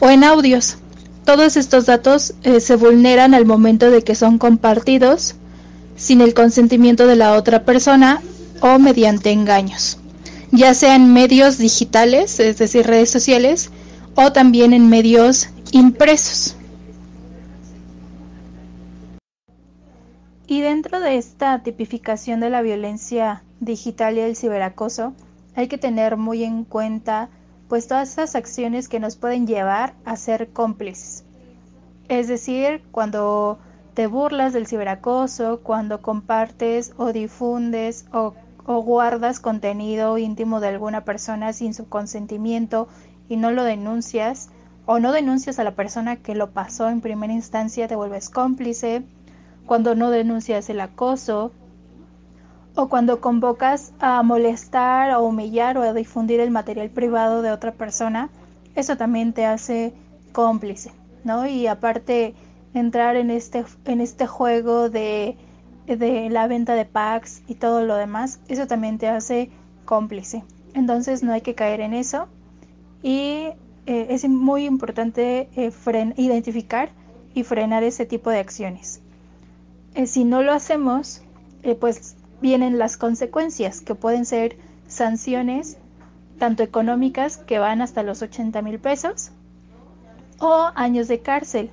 o 0.00 0.10
en 0.10 0.24
audios. 0.24 0.76
Todos 1.24 1.56
estos 1.56 1.86
datos 1.86 2.34
eh, 2.42 2.60
se 2.60 2.76
vulneran 2.76 3.32
al 3.34 3.46
momento 3.46 3.90
de 3.90 4.02
que 4.02 4.14
son 4.14 4.38
compartidos 4.38 5.36
sin 5.96 6.20
el 6.20 6.34
consentimiento 6.34 7.06
de 7.06 7.16
la 7.16 7.34
otra 7.34 7.64
persona 7.64 8.20
o 8.60 8.78
mediante 8.78 9.30
engaños, 9.30 9.98
ya 10.50 10.74
sea 10.74 10.94
en 10.94 11.12
medios 11.12 11.58
digitales, 11.58 12.40
es 12.40 12.58
decir, 12.58 12.86
redes 12.86 13.10
sociales, 13.10 13.70
o 14.14 14.32
también 14.32 14.72
en 14.72 14.88
medios 14.88 15.48
impresos. 15.72 16.56
Y 20.46 20.60
dentro 20.60 21.00
de 21.00 21.16
esta 21.16 21.62
tipificación 21.62 22.40
de 22.40 22.50
la 22.50 22.62
violencia 22.62 23.42
digital 23.60 24.16
y 24.16 24.20
el 24.20 24.36
ciberacoso, 24.36 25.14
hay 25.56 25.68
que 25.68 25.78
tener 25.78 26.16
muy 26.16 26.44
en 26.44 26.64
cuenta 26.64 27.28
pues 27.68 27.88
todas 27.88 28.12
esas 28.12 28.34
acciones 28.34 28.88
que 28.88 29.00
nos 29.00 29.16
pueden 29.16 29.46
llevar 29.46 29.94
a 30.04 30.16
ser 30.16 30.50
cómplices. 30.50 31.24
Es 32.08 32.28
decir, 32.28 32.82
cuando 32.90 33.58
te 33.94 34.08
burlas 34.08 34.52
del 34.52 34.66
ciberacoso, 34.66 35.60
cuando 35.62 36.02
compartes 36.02 36.92
o 36.96 37.12
difundes 37.12 38.06
o, 38.12 38.34
o, 38.66 38.82
guardas 38.82 39.40
contenido 39.40 40.18
íntimo 40.18 40.60
de 40.60 40.68
alguna 40.68 41.04
persona 41.04 41.52
sin 41.52 41.74
su 41.74 41.88
consentimiento 41.88 42.88
y 43.28 43.36
no 43.36 43.52
lo 43.52 43.62
denuncias, 43.62 44.50
o 44.86 44.98
no 44.98 45.12
denuncias 45.12 45.58
a 45.58 45.64
la 45.64 45.74
persona 45.74 46.16
que 46.16 46.34
lo 46.34 46.50
pasó 46.50 46.88
en 46.88 47.00
primera 47.00 47.32
instancia, 47.32 47.88
te 47.88 47.96
vuelves 47.96 48.28
cómplice, 48.30 49.04
cuando 49.64 49.94
no 49.94 50.10
denuncias 50.10 50.68
el 50.68 50.80
acoso, 50.80 51.52
o 52.76 52.88
cuando 52.88 53.20
convocas 53.20 53.92
a 54.00 54.22
molestar 54.22 55.14
o 55.14 55.24
humillar 55.24 55.78
o 55.78 55.82
a 55.82 55.92
difundir 55.92 56.40
el 56.40 56.50
material 56.50 56.90
privado 56.90 57.40
de 57.40 57.52
otra 57.52 57.72
persona, 57.72 58.30
eso 58.74 58.96
también 58.96 59.32
te 59.32 59.46
hace 59.46 59.94
cómplice, 60.32 60.92
¿no? 61.22 61.46
Y 61.46 61.68
aparte 61.68 62.34
entrar 62.74 63.16
en 63.16 63.30
este, 63.30 63.64
en 63.86 64.00
este 64.00 64.26
juego 64.26 64.90
de, 64.90 65.36
de 65.86 66.28
la 66.30 66.46
venta 66.46 66.74
de 66.74 66.84
packs 66.84 67.42
y 67.46 67.54
todo 67.54 67.84
lo 67.84 67.96
demás, 67.96 68.40
eso 68.48 68.66
también 68.66 68.98
te 68.98 69.08
hace 69.08 69.50
cómplice. 69.84 70.44
Entonces 70.74 71.22
no 71.22 71.32
hay 71.32 71.40
que 71.40 71.54
caer 71.54 71.80
en 71.80 71.94
eso 71.94 72.26
y 73.02 73.48
eh, 73.86 74.06
es 74.10 74.28
muy 74.28 74.64
importante 74.64 75.48
eh, 75.56 75.72
identificar 76.16 76.90
y 77.34 77.44
frenar 77.44 77.82
ese 77.82 78.06
tipo 78.06 78.30
de 78.30 78.38
acciones. 78.38 79.00
Eh, 79.94 80.06
si 80.06 80.24
no 80.24 80.42
lo 80.42 80.52
hacemos, 80.52 81.22
eh, 81.62 81.74
pues 81.74 82.16
vienen 82.40 82.78
las 82.78 82.96
consecuencias 82.96 83.80
que 83.80 83.94
pueden 83.94 84.24
ser 84.24 84.56
sanciones 84.88 85.78
tanto 86.38 86.62
económicas 86.62 87.38
que 87.38 87.58
van 87.58 87.80
hasta 87.80 88.02
los 88.02 88.20
80 88.20 88.60
mil 88.62 88.78
pesos 88.80 89.30
o 90.40 90.70
años 90.74 91.06
de 91.06 91.20
cárcel 91.20 91.70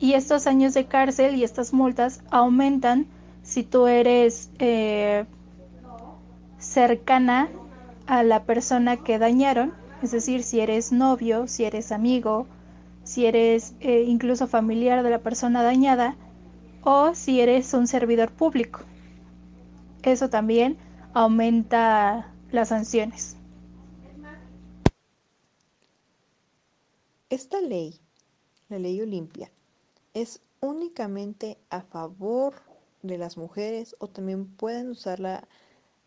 y 0.00 0.14
estos 0.14 0.46
años 0.46 0.72
de 0.72 0.86
cárcel 0.86 1.36
y 1.36 1.44
estas 1.44 1.74
multas 1.74 2.22
aumentan 2.30 3.06
si 3.42 3.62
tú 3.62 3.86
eres 3.86 4.50
eh, 4.58 5.26
cercana 6.58 7.50
a 8.06 8.22
la 8.22 8.44
persona 8.44 8.96
que 8.96 9.18
dañaron, 9.18 9.74
es 10.02 10.10
decir, 10.10 10.42
si 10.42 10.60
eres 10.60 10.90
novio, 10.90 11.46
si 11.46 11.64
eres 11.64 11.92
amigo, 11.92 12.46
si 13.04 13.26
eres 13.26 13.74
eh, 13.80 14.04
incluso 14.08 14.46
familiar 14.46 15.02
de 15.02 15.10
la 15.10 15.18
persona 15.18 15.62
dañada 15.62 16.16
o 16.82 17.14
si 17.14 17.40
eres 17.40 17.72
un 17.74 17.86
servidor 17.86 18.32
público. 18.32 18.80
Eso 20.02 20.30
también 20.30 20.78
aumenta 21.12 22.32
las 22.50 22.68
sanciones. 22.68 23.36
Esta 27.28 27.60
ley, 27.60 28.00
la 28.70 28.78
ley 28.78 29.00
Olimpia, 29.00 29.50
es 30.14 30.40
únicamente 30.60 31.58
a 31.70 31.82
favor 31.82 32.54
de 33.02 33.18
las 33.18 33.36
mujeres 33.36 33.96
o 33.98 34.08
también 34.08 34.46
pueden 34.46 34.90
usarla 34.90 35.48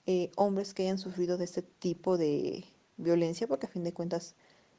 eh, 0.06 0.32
hombres 0.36 0.74
que 0.74 0.84
hayan 0.84 1.00
sufrido 1.00 1.38
de 1.38 1.46
este 1.46 1.62
tipo 1.62 2.18
de 2.18 2.66
violencia, 2.98 3.48
porque 3.48 3.66
a 3.66 3.70
fin 3.70 3.84
de 3.84 3.94
cuentas 3.94 4.36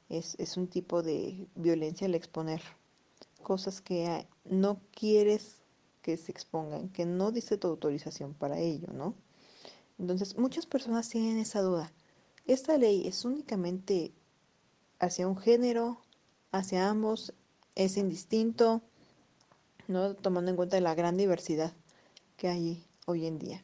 es, 0.09 0.37
es 0.39 0.57
un 0.57 0.69
tipo 0.69 1.03
de 1.03 1.49
violencia 1.55 2.07
el 2.07 2.15
exponer 2.15 2.63
cosas 3.43 3.81
que 3.81 4.27
no 4.45 4.81
quieres 4.93 5.63
que 6.03 6.17
se 6.19 6.31
expongan, 6.31 6.91
que 6.91 7.07
no 7.07 7.33
dice 7.33 7.57
tu 7.57 7.69
autorización 7.69 8.35
para 8.35 8.59
ello, 8.59 8.89
¿no? 8.93 9.15
Entonces, 9.99 10.37
muchas 10.37 10.67
personas 10.67 11.09
tienen 11.09 11.39
esa 11.39 11.63
duda. 11.63 11.93
¿Esta 12.47 12.77
ley 12.77 13.07
es 13.09 13.25
únicamente 13.25 14.13
hacia 14.99 15.27
un 15.27 15.39
género, 15.39 15.99
hacia 16.53 16.91
ambos, 16.91 17.33
es 17.75 17.97
indistinto? 17.97 18.83
¿No? 19.89 20.15
Tomando 20.15 20.51
en 20.51 20.57
cuenta 20.57 20.81
la 20.81 20.95
gran 20.95 21.17
diversidad 21.17 21.73
que 22.37 22.49
hay 22.49 22.85
hoy 23.07 23.27
en 23.27 23.39
día. 23.39 23.63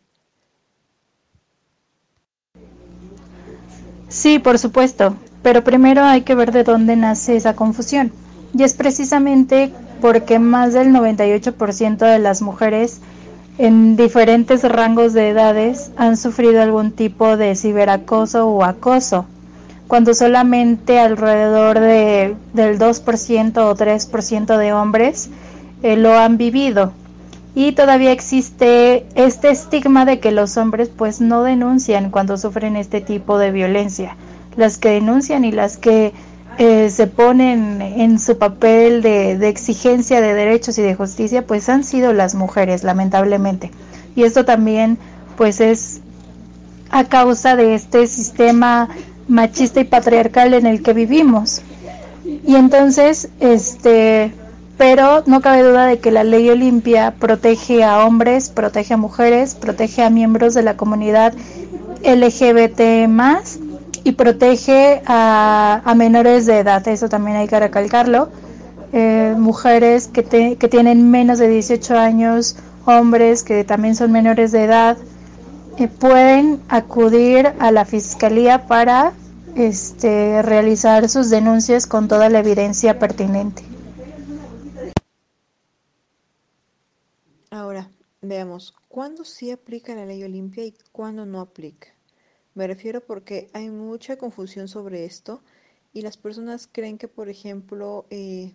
Sí, 4.08 4.38
por 4.38 4.58
supuesto, 4.58 5.16
pero 5.42 5.62
primero 5.62 6.02
hay 6.02 6.22
que 6.22 6.34
ver 6.34 6.52
de 6.52 6.64
dónde 6.64 6.96
nace 6.96 7.36
esa 7.36 7.54
confusión. 7.54 8.12
Y 8.52 8.64
es 8.64 8.74
precisamente 8.74 9.72
porque 10.00 10.38
más 10.38 10.72
del 10.72 10.88
98% 10.88 11.98
de 11.98 12.18
las 12.18 12.42
mujeres 12.42 13.00
en 13.58 13.96
diferentes 13.96 14.62
rangos 14.62 15.12
de 15.12 15.28
edades 15.28 15.90
han 15.96 16.16
sufrido 16.16 16.62
algún 16.62 16.92
tipo 16.92 17.36
de 17.36 17.54
ciberacoso 17.54 18.48
o 18.48 18.64
acoso, 18.64 19.26
cuando 19.86 20.14
solamente 20.14 20.98
alrededor 20.98 21.78
de, 21.78 22.36
del 22.54 22.78
2% 22.78 23.58
o 23.58 23.74
3% 23.74 24.56
de 24.56 24.72
hombres 24.72 25.30
eh, 25.82 25.96
lo 25.96 26.18
han 26.18 26.36
vivido. 26.36 26.92
Y 27.54 27.72
todavía 27.72 28.12
existe 28.12 29.06
este 29.14 29.50
estigma 29.50 30.04
de 30.04 30.20
que 30.20 30.30
los 30.30 30.56
hombres 30.56 30.88
pues 30.88 31.20
no 31.20 31.42
denuncian 31.42 32.10
cuando 32.10 32.38
sufren 32.38 32.76
este 32.76 33.00
tipo 33.00 33.38
de 33.38 33.50
violencia. 33.50 34.16
Las 34.56 34.78
que 34.78 34.90
denuncian 34.90 35.44
y 35.44 35.52
las 35.52 35.76
que 35.76 36.12
eh, 36.58 36.90
se 36.90 37.06
ponen 37.06 37.82
en 37.82 38.18
su 38.18 38.38
papel 38.38 39.02
de, 39.02 39.36
de, 39.36 39.48
exigencia 39.48 40.20
de 40.20 40.34
derechos 40.34 40.78
y 40.78 40.82
de 40.82 40.94
justicia, 40.94 41.46
pues 41.46 41.68
han 41.68 41.84
sido 41.84 42.12
las 42.12 42.34
mujeres, 42.34 42.84
lamentablemente. 42.84 43.70
Y 44.14 44.24
esto 44.24 44.44
también, 44.44 44.98
pues 45.36 45.60
es 45.60 46.00
a 46.90 47.04
causa 47.04 47.56
de 47.56 47.74
este 47.74 48.06
sistema 48.06 48.88
machista 49.28 49.80
y 49.80 49.84
patriarcal 49.84 50.54
en 50.54 50.66
el 50.66 50.82
que 50.82 50.92
vivimos. 50.92 51.62
Y 52.24 52.56
entonces, 52.56 53.30
este, 53.40 54.32
pero 54.80 55.22
no 55.26 55.42
cabe 55.42 55.62
duda 55.62 55.84
de 55.84 55.98
que 55.98 56.10
la 56.10 56.24
ley 56.24 56.48
Olimpia 56.48 57.12
protege 57.18 57.84
a 57.84 58.06
hombres, 58.06 58.48
protege 58.48 58.94
a 58.94 58.96
mujeres, 58.96 59.54
protege 59.54 60.02
a 60.02 60.08
miembros 60.08 60.54
de 60.54 60.62
la 60.62 60.78
comunidad 60.78 61.34
LGBT 62.02 63.06
más 63.06 63.58
y 64.04 64.12
protege 64.12 65.02
a, 65.04 65.92
menores 65.98 66.46
de 66.46 66.60
edad, 66.60 66.88
eso 66.88 67.10
también 67.10 67.36
hay 67.36 67.46
que 67.46 67.60
recalcarlo. 67.60 68.30
Eh, 68.94 69.34
mujeres 69.36 70.08
que, 70.08 70.22
tienen 70.22 71.10
menos 71.10 71.38
de 71.38 71.48
18 71.48 71.98
años, 71.98 72.56
hombres 72.86 73.42
que 73.42 73.64
también 73.64 73.94
son 73.94 74.12
menores 74.12 74.50
de 74.50 74.64
edad, 74.64 74.96
eh, 75.76 75.88
pueden 75.88 76.58
acudir 76.70 77.52
a 77.58 77.70
la 77.70 77.84
fiscalía 77.84 78.66
para 78.66 79.12
este, 79.56 80.40
realizar 80.40 81.10
sus 81.10 81.28
denuncias 81.28 81.86
con 81.86 82.08
toda 82.08 82.30
la 82.30 82.38
evidencia 82.38 82.98
pertinente. 82.98 83.62
Ahora, 87.52 87.90
veamos, 88.22 88.74
¿cuándo 88.86 89.24
sí 89.24 89.50
aplica 89.50 89.96
la 89.96 90.06
ley 90.06 90.22
Olimpia 90.22 90.64
y 90.64 90.74
cuándo 90.92 91.26
no 91.26 91.40
aplica? 91.40 91.88
Me 92.54 92.68
refiero 92.68 93.04
porque 93.04 93.50
hay 93.52 93.70
mucha 93.70 94.16
confusión 94.16 94.68
sobre 94.68 95.04
esto 95.04 95.42
y 95.92 96.02
las 96.02 96.16
personas 96.16 96.68
creen 96.70 96.96
que, 96.96 97.08
por 97.08 97.28
ejemplo, 97.28 98.06
eh, 98.10 98.54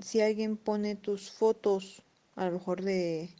si 0.00 0.20
alguien 0.20 0.56
pone 0.56 0.96
tus 0.96 1.30
fotos, 1.30 2.02
a 2.34 2.46
lo 2.46 2.50
mejor 2.50 2.82
de, 2.82 3.30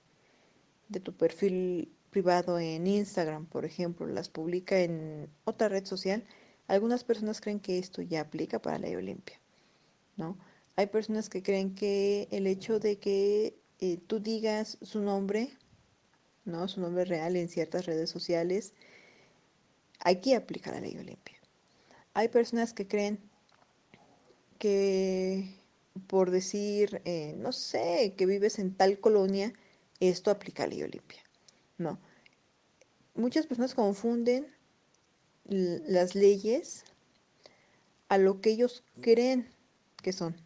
de 0.89 1.01
tu 1.01 1.13
perfil 1.13 1.93
privado 2.11 2.61
en 2.61 2.87
Instagram, 2.87 3.47
por 3.47 3.65
ejemplo, 3.65 4.07
las 4.07 4.29
publica 4.29 4.79
en 4.79 5.29
otra 5.47 5.69
red 5.69 5.85
social, 5.85 6.23
algunas 6.69 7.03
personas 7.03 7.41
creen 7.41 7.59
que 7.59 7.81
esto 7.81 8.03
ya 8.03 8.21
aplica 8.21 8.63
para 8.63 8.79
la 8.79 8.87
ley 8.87 8.95
Olimpia, 8.95 9.41
¿no? 10.17 10.39
Hay 10.77 10.87
personas 10.87 11.29
que 11.29 11.43
creen 11.43 11.75
que 11.75 12.29
el 12.31 12.47
hecho 12.47 12.79
de 12.79 13.01
que 13.01 13.66
eh, 13.81 13.99
tú 14.07 14.21
digas 14.21 14.79
su 14.83 15.01
nombre, 15.01 15.51
¿no? 16.45 16.69
Su 16.69 16.81
nombre 16.81 17.05
real 17.05 17.37
en 17.37 17.49
ciertas 17.49 17.87
redes 17.87 18.11
sociales, 18.11 18.73
Aquí 20.01 20.35
aplica 20.35 20.71
la 20.71 20.81
ley 20.81 20.97
Olimpia. 20.97 21.37
Hay 22.15 22.29
personas 22.29 22.73
que 22.73 22.87
creen 22.87 23.19
que 24.59 25.53
por 26.07 26.31
decir, 26.31 27.01
eh, 27.05 27.35
no 27.39 27.53
sé, 27.53 28.15
que 28.17 28.27
vives 28.27 28.59
en 28.59 28.75
tal 28.75 29.01
colonia, 29.01 29.53
esto 29.99 30.31
aplica 30.31 30.65
a 30.65 30.67
ley 30.67 30.83
Olimpia. 30.83 31.23
No. 31.79 31.99
Muchas 33.15 33.47
personas 33.47 33.75
confunden 33.75 34.47
las 35.45 36.15
leyes 36.15 36.85
a 38.09 38.19
lo 38.19 38.41
que 38.41 38.51
ellos 38.51 38.85
creen 39.01 39.49
que 40.03 40.13
son, 40.13 40.37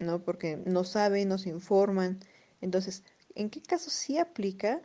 ¿no? 0.00 0.20
Porque 0.20 0.56
no 0.64 0.84
saben, 0.84 1.28
no 1.28 1.38
se 1.38 1.50
informan. 1.50 2.18
Entonces, 2.60 3.02
¿en 3.34 3.50
qué 3.50 3.62
caso 3.62 3.90
sí 3.90 4.18
aplica 4.18 4.80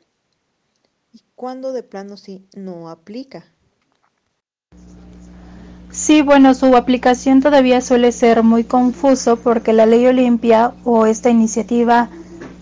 y 1.11 1.21
cuándo 1.35 1.73
de 1.73 1.83
plano 1.83 2.17
sí 2.17 2.45
no 2.55 2.89
aplica? 2.89 3.45
Sí, 5.91 6.23
bueno, 6.23 6.55
su 6.55 6.75
aplicación 6.75 7.41
todavía 7.41 7.79
suele 7.79 8.11
ser 8.11 8.41
muy 8.41 8.63
confuso 8.63 9.37
porque 9.37 9.73
la 9.73 9.85
ley 9.85 10.07
Olimpia 10.07 10.73
o 10.83 11.05
esta 11.05 11.29
iniciativa 11.29 12.09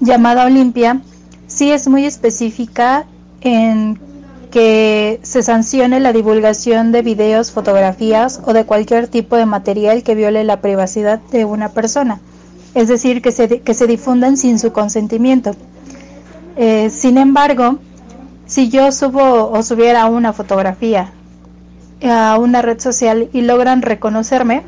llamada 0.01 0.45
Olimpia 0.45 1.01
sí 1.47 1.71
es 1.71 1.87
muy 1.87 2.05
específica 2.05 3.05
en 3.39 3.97
que 4.51 5.21
se 5.23 5.43
sancione 5.43 6.01
la 6.01 6.11
divulgación 6.11 6.91
de 6.91 7.01
videos, 7.01 7.51
fotografías 7.51 8.41
o 8.43 8.51
de 8.51 8.65
cualquier 8.65 9.07
tipo 9.07 9.37
de 9.37 9.45
material 9.45 10.03
que 10.03 10.13
viole 10.13 10.43
la 10.43 10.59
privacidad 10.59 11.21
de 11.31 11.45
una 11.45 11.69
persona, 11.69 12.19
es 12.73 12.87
decir, 12.87 13.21
que 13.21 13.31
se, 13.31 13.61
que 13.61 13.73
se 13.73 13.87
difundan 13.87 14.37
sin 14.37 14.59
su 14.59 14.71
consentimiento. 14.71 15.55
Eh, 16.55 16.89
sin 16.89 17.17
embargo, 17.17 17.79
si 18.45 18.69
yo 18.69 18.91
subo 18.91 19.51
o 19.51 19.63
subiera 19.63 20.05
una 20.07 20.33
fotografía 20.33 21.11
a 22.03 22.37
una 22.37 22.61
red 22.61 22.79
social 22.79 23.29
y 23.31 23.41
logran 23.41 23.81
reconocerme 23.81 24.63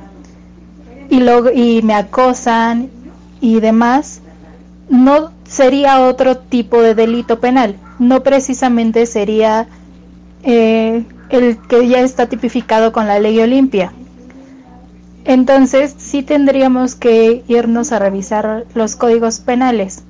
y, 1.10 1.20
lo, 1.20 1.52
y 1.52 1.82
me 1.82 1.94
acosan 1.94 2.89
y 3.42 3.60
demás, 3.60 4.22
no 4.89 5.32
sería 5.48 6.02
otro 6.02 6.38
tipo 6.38 6.82
de 6.82 6.96
delito 6.96 7.39
penal, 7.39 7.76
no 8.00 8.24
precisamente 8.24 9.06
sería 9.06 9.68
eh, 10.44 11.04
el 11.30 11.58
que 11.58 11.88
ya 11.88 12.02
está 12.02 12.28
tipificado 12.28 12.92
con 12.92 13.08
la 13.08 13.20
ley 13.20 13.39
Olimpia. 13.39 13.92
Entonces 15.26 15.96
sí 15.98 16.24
tendríamos 16.24 16.96
que 16.96 17.44
irnos 17.48 17.92
a 17.92 18.00
revisar 18.00 18.66
los 18.74 18.96
códigos 18.96 19.40
penales. 19.40 20.04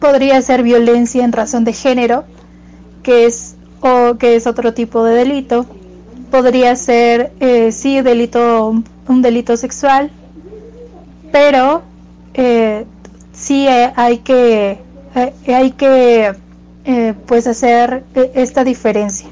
Podría 0.00 0.42
ser 0.42 0.62
violencia 0.62 1.24
en 1.24 1.32
razón 1.32 1.64
de 1.64 1.72
género, 1.72 2.24
que 3.02 3.26
es 3.26 3.54
o 3.80 4.16
que 4.18 4.36
es 4.36 4.46
otro 4.46 4.74
tipo 4.74 5.04
de 5.04 5.14
delito, 5.14 5.66
podría 6.30 6.74
ser 6.76 7.32
eh, 7.40 7.70
sí 7.72 8.00
delito 8.00 8.82
un 9.08 9.22
delito 9.22 9.56
sexual 9.56 10.10
pero 11.32 11.82
eh, 12.34 12.86
sí 13.32 13.66
eh, 13.68 13.92
hay 13.96 14.18
que 14.18 14.78
eh, 15.14 15.54
hay 15.54 15.70
que 15.72 16.34
eh, 16.84 17.14
pues 17.26 17.46
hacer 17.46 18.04
esta 18.34 18.64
diferencia 18.64 19.28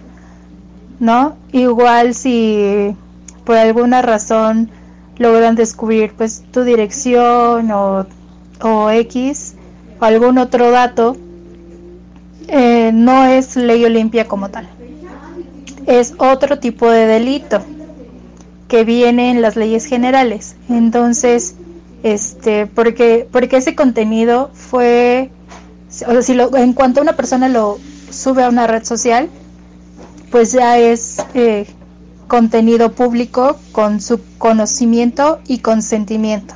no 1.01 1.37
igual 1.53 2.15
si 2.15 2.95
por 3.45 3.57
alguna 3.57 4.03
razón 4.03 4.71
logran 5.19 5.55
descubrir 5.55 6.13
pues 6.17 6.45
tu 6.51 6.63
dirección 6.65 7.71
o, 7.71 8.07
o 8.61 8.91
x 8.91 9.55
o 10.01 10.05
algún 10.05 10.39
otro 10.39 10.71
dato 10.71 11.17
eh, 12.49 12.91
no 12.93 13.27
es 13.27 13.57
ley 13.57 13.85
olimpia 13.85 14.27
como 14.27 14.51
tal 14.51 14.69
es 15.87 16.15
otro 16.19 16.59
tipo 16.59 16.91
de 16.91 17.07
delito 17.07 17.63
que 18.69 18.85
viene 18.85 19.31
en 19.31 19.43
las 19.43 19.57
leyes 19.57 19.85
generales. 19.85 20.57
Entonces, 20.69 21.55
este, 22.03 22.67
porque, 22.67 23.29
porque 23.31 23.59
ese 23.59 23.75
contenido 23.75 24.51
fue, 24.55 25.31
o 26.07 26.13
sea, 26.13 26.23
si 26.23 26.35
lo, 26.35 26.55
en 26.57 26.73
cuanto 26.73 27.01
una 27.01 27.15
persona 27.15 27.49
lo 27.49 27.79
sube 28.11 28.45
a 28.45 28.49
una 28.49 28.67
red 28.67 28.85
social, 28.85 29.29
pues 30.31 30.53
ya 30.53 30.79
es 30.79 31.19
eh, 31.35 31.67
contenido 32.29 32.93
público 32.93 33.57
con 33.73 34.01
su 34.01 34.21
conocimiento 34.39 35.41
y 35.47 35.59
consentimiento. 35.59 36.55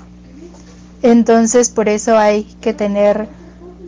Entonces, 1.03 1.71
por 1.71 1.89
eso 1.89 2.19
hay 2.19 2.45
que 2.61 2.75
tener 2.75 3.29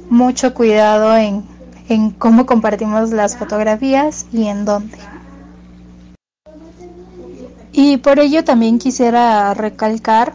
mucho 0.08 0.54
cuidado 0.54 1.16
en, 1.16 1.44
en 1.88 2.10
cómo 2.10 2.46
compartimos 2.46 3.10
las 3.10 3.36
fotografías 3.36 4.26
y 4.32 4.46
en 4.46 4.64
dónde. 4.64 4.98
Y 7.72 7.98
por 7.98 8.18
ello 8.18 8.44
también 8.44 8.78
quisiera 8.78 9.54
recalcar 9.54 10.34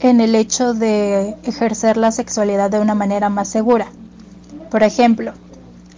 en 0.00 0.20
el 0.20 0.34
hecho 0.34 0.74
de 0.74 1.36
ejercer 1.42 1.96
la 1.96 2.12
sexualidad 2.12 2.70
de 2.70 2.80
una 2.80 2.94
manera 2.94 3.28
más 3.28 3.48
segura. 3.48 3.86
Por 4.70 4.82
ejemplo, 4.82 5.32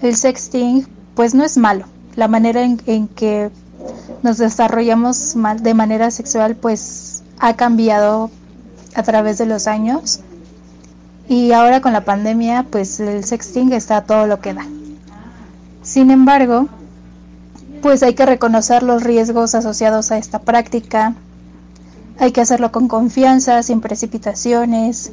el 0.03 0.17
sexting 0.17 0.87
pues 1.15 1.35
no 1.35 1.45
es 1.45 1.57
malo. 1.57 1.85
La 2.17 2.29
manera 2.29 2.63
en, 2.63 2.81
en 2.87 3.09
que 3.09 3.51
nos 4.23 4.39
desarrollamos 4.39 5.35
de 5.61 5.75
manera 5.75 6.11
sexual 6.11 6.57
pues 6.57 7.23
ha 7.39 7.55
cambiado 7.55 8.31
a 8.95 9.03
través 9.03 9.39
de 9.39 9.47
los 9.47 9.67
años. 9.67 10.21
Y 11.29 11.53
ahora 11.53 11.81
con 11.81 11.93
la 11.93 12.05
pandemia 12.05 12.67
pues 12.71 13.01
el 13.01 13.25
sexting 13.25 13.73
está 13.73 14.03
todo 14.03 14.27
lo 14.27 14.41
que 14.41 14.55
da. 14.55 14.67
Sin 15.83 16.11
embargo, 16.11 16.69
pues 17.83 18.03
hay 18.03 18.15
que 18.15 18.27
reconocer 18.27 18.83
los 18.83 19.03
riesgos 19.03 19.55
asociados 19.55 20.11
a 20.11 20.19
esta 20.19 20.41
práctica, 20.41 21.15
hay 22.19 22.33
que 22.33 22.43
hacerlo 22.43 22.71
con 22.71 22.89
confianza, 22.89 23.63
sin 23.63 23.81
precipitaciones, 23.81 25.13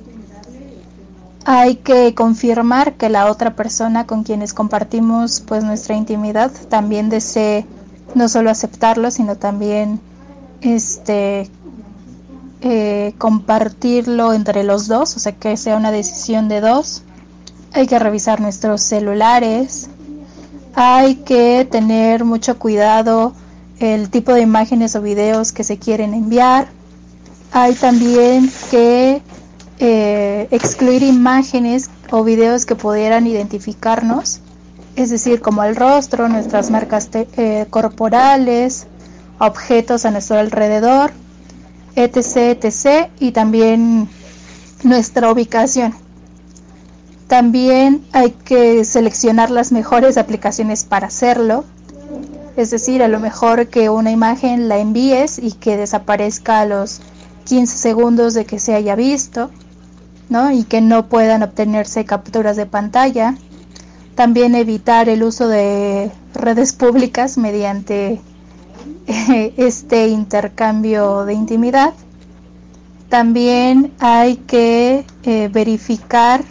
hay 1.45 1.75
que 1.77 2.13
confirmar 2.13 2.95
que 2.95 3.07
la 3.07 3.31
otra 3.31 3.55
persona 3.55 4.05
con 4.05 4.23
quienes 4.23 4.53
compartimos 4.53 5.39
pues 5.39 5.63
nuestra 5.63 5.95
intimidad 5.95 6.51
también 6.67 7.07
desee 7.07 7.65
no 8.15 8.29
solo 8.29 8.49
aceptarlo, 8.49 9.11
sino 9.11 9.35
también 9.35 9.99
este 10.61 11.49
eh, 12.61 13.13
compartirlo 13.17 14.33
entre 14.33 14.63
los 14.63 14.87
dos, 14.87 15.15
o 15.15 15.19
sea 15.19 15.31
que 15.33 15.57
sea 15.57 15.77
una 15.77 15.91
decisión 15.91 16.49
de 16.49 16.61
dos. 16.61 17.03
Hay 17.73 17.85
que 17.85 17.99
revisar 17.99 18.41
nuestros 18.41 18.81
celulares, 18.81 19.89
hay 20.73 21.15
que 21.15 21.67
tener 21.69 22.23
mucho 22.23 22.57
cuidado 22.57 23.33
el 23.79 24.09
tipo 24.09 24.33
de 24.33 24.41
imágenes 24.41 24.95
o 24.95 25.01
videos 25.01 25.51
que 25.51 25.63
se 25.63 25.77
quieren 25.77 26.13
enviar. 26.13 26.67
Hay 27.51 27.75
también 27.75 28.51
que 28.71 29.21
eh, 29.79 30.47
excluir 30.51 31.03
imágenes 31.03 31.89
o 32.11 32.23
videos 32.23 32.65
que 32.65 32.75
pudieran 32.75 33.27
identificarnos, 33.27 34.41
es 34.97 35.09
decir, 35.09 35.41
como 35.41 35.63
el 35.63 35.77
rostro, 35.77 36.27
nuestras 36.27 36.69
marcas 36.69 37.09
eh, 37.13 37.65
corporales, 37.69 38.87
objetos 39.39 40.05
a 40.05 40.11
nuestro 40.11 40.37
alrededor 40.37 41.11
etc, 41.97 42.63
etc, 42.63 43.09
y 43.19 43.31
también 43.31 44.07
nuestra 44.83 45.31
ubicación. 45.31 45.95
También 47.27 48.05
hay 48.13 48.31
que 48.31 48.85
seleccionar 48.85 49.49
las 49.49 49.71
mejores 49.71 50.17
aplicaciones 50.17 50.85
para 50.85 51.07
hacerlo. 51.07 51.65
Es 52.55 52.69
decir, 52.69 53.01
a 53.01 53.07
lo 53.07 53.19
mejor 53.19 53.67
que 53.67 53.89
una 53.89 54.11
imagen 54.11 54.69
la 54.69 54.77
envíes 54.77 55.39
y 55.39 55.53
que 55.53 55.75
desaparezca 55.75 56.61
a 56.61 56.65
los 56.65 57.01
15 57.45 57.77
segundos 57.77 58.35
de 58.35 58.45
que 58.45 58.59
se 58.59 58.75
haya 58.75 58.95
visto, 58.95 59.49
¿no? 60.29 60.51
Y 60.51 60.63
que 60.65 60.81
no 60.81 61.07
puedan 61.07 61.41
obtenerse 61.41 62.05
capturas 62.05 62.55
de 62.55 62.67
pantalla. 62.67 63.35
También 64.17 64.55
evitar 64.55 65.09
el 65.09 65.21
uso 65.21 65.47
de 65.47 66.11
redes 66.33 66.73
públicas 66.73 67.37
mediante 67.37 68.19
este 69.57 70.07
intercambio 70.07 71.23
de 71.23 71.35
intimidad. 71.35 71.93
También 73.09 73.93
hay 73.99 74.37
que 74.37 75.05
eh, 75.21 75.49
verificar 75.53 76.43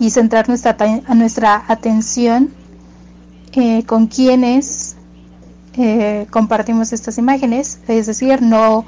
y 0.00 0.10
centrar 0.10 0.48
nuestra, 0.48 0.76
nuestra 1.14 1.64
atención 1.68 2.50
eh, 3.52 3.84
con 3.84 4.08
quienes 4.08 4.96
eh, 5.74 6.26
compartimos 6.30 6.92
estas 6.92 7.16
imágenes, 7.16 7.78
es 7.86 8.06
decir, 8.06 8.42
no, 8.42 8.86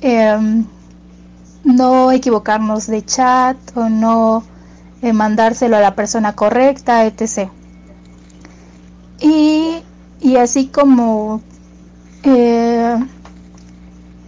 em, 0.00 0.64
no 1.62 2.10
equivocarnos 2.10 2.88
de 2.88 3.04
chat 3.04 3.56
o 3.76 3.88
no 3.88 4.42
mandárselo 5.12 5.76
a 5.76 5.80
la 5.80 5.96
persona 5.96 6.34
correcta, 6.34 7.04
etc. 7.04 7.50
Y, 9.20 9.82
y 10.20 10.36
así 10.36 10.66
como 10.68 11.40
eh, 12.22 12.96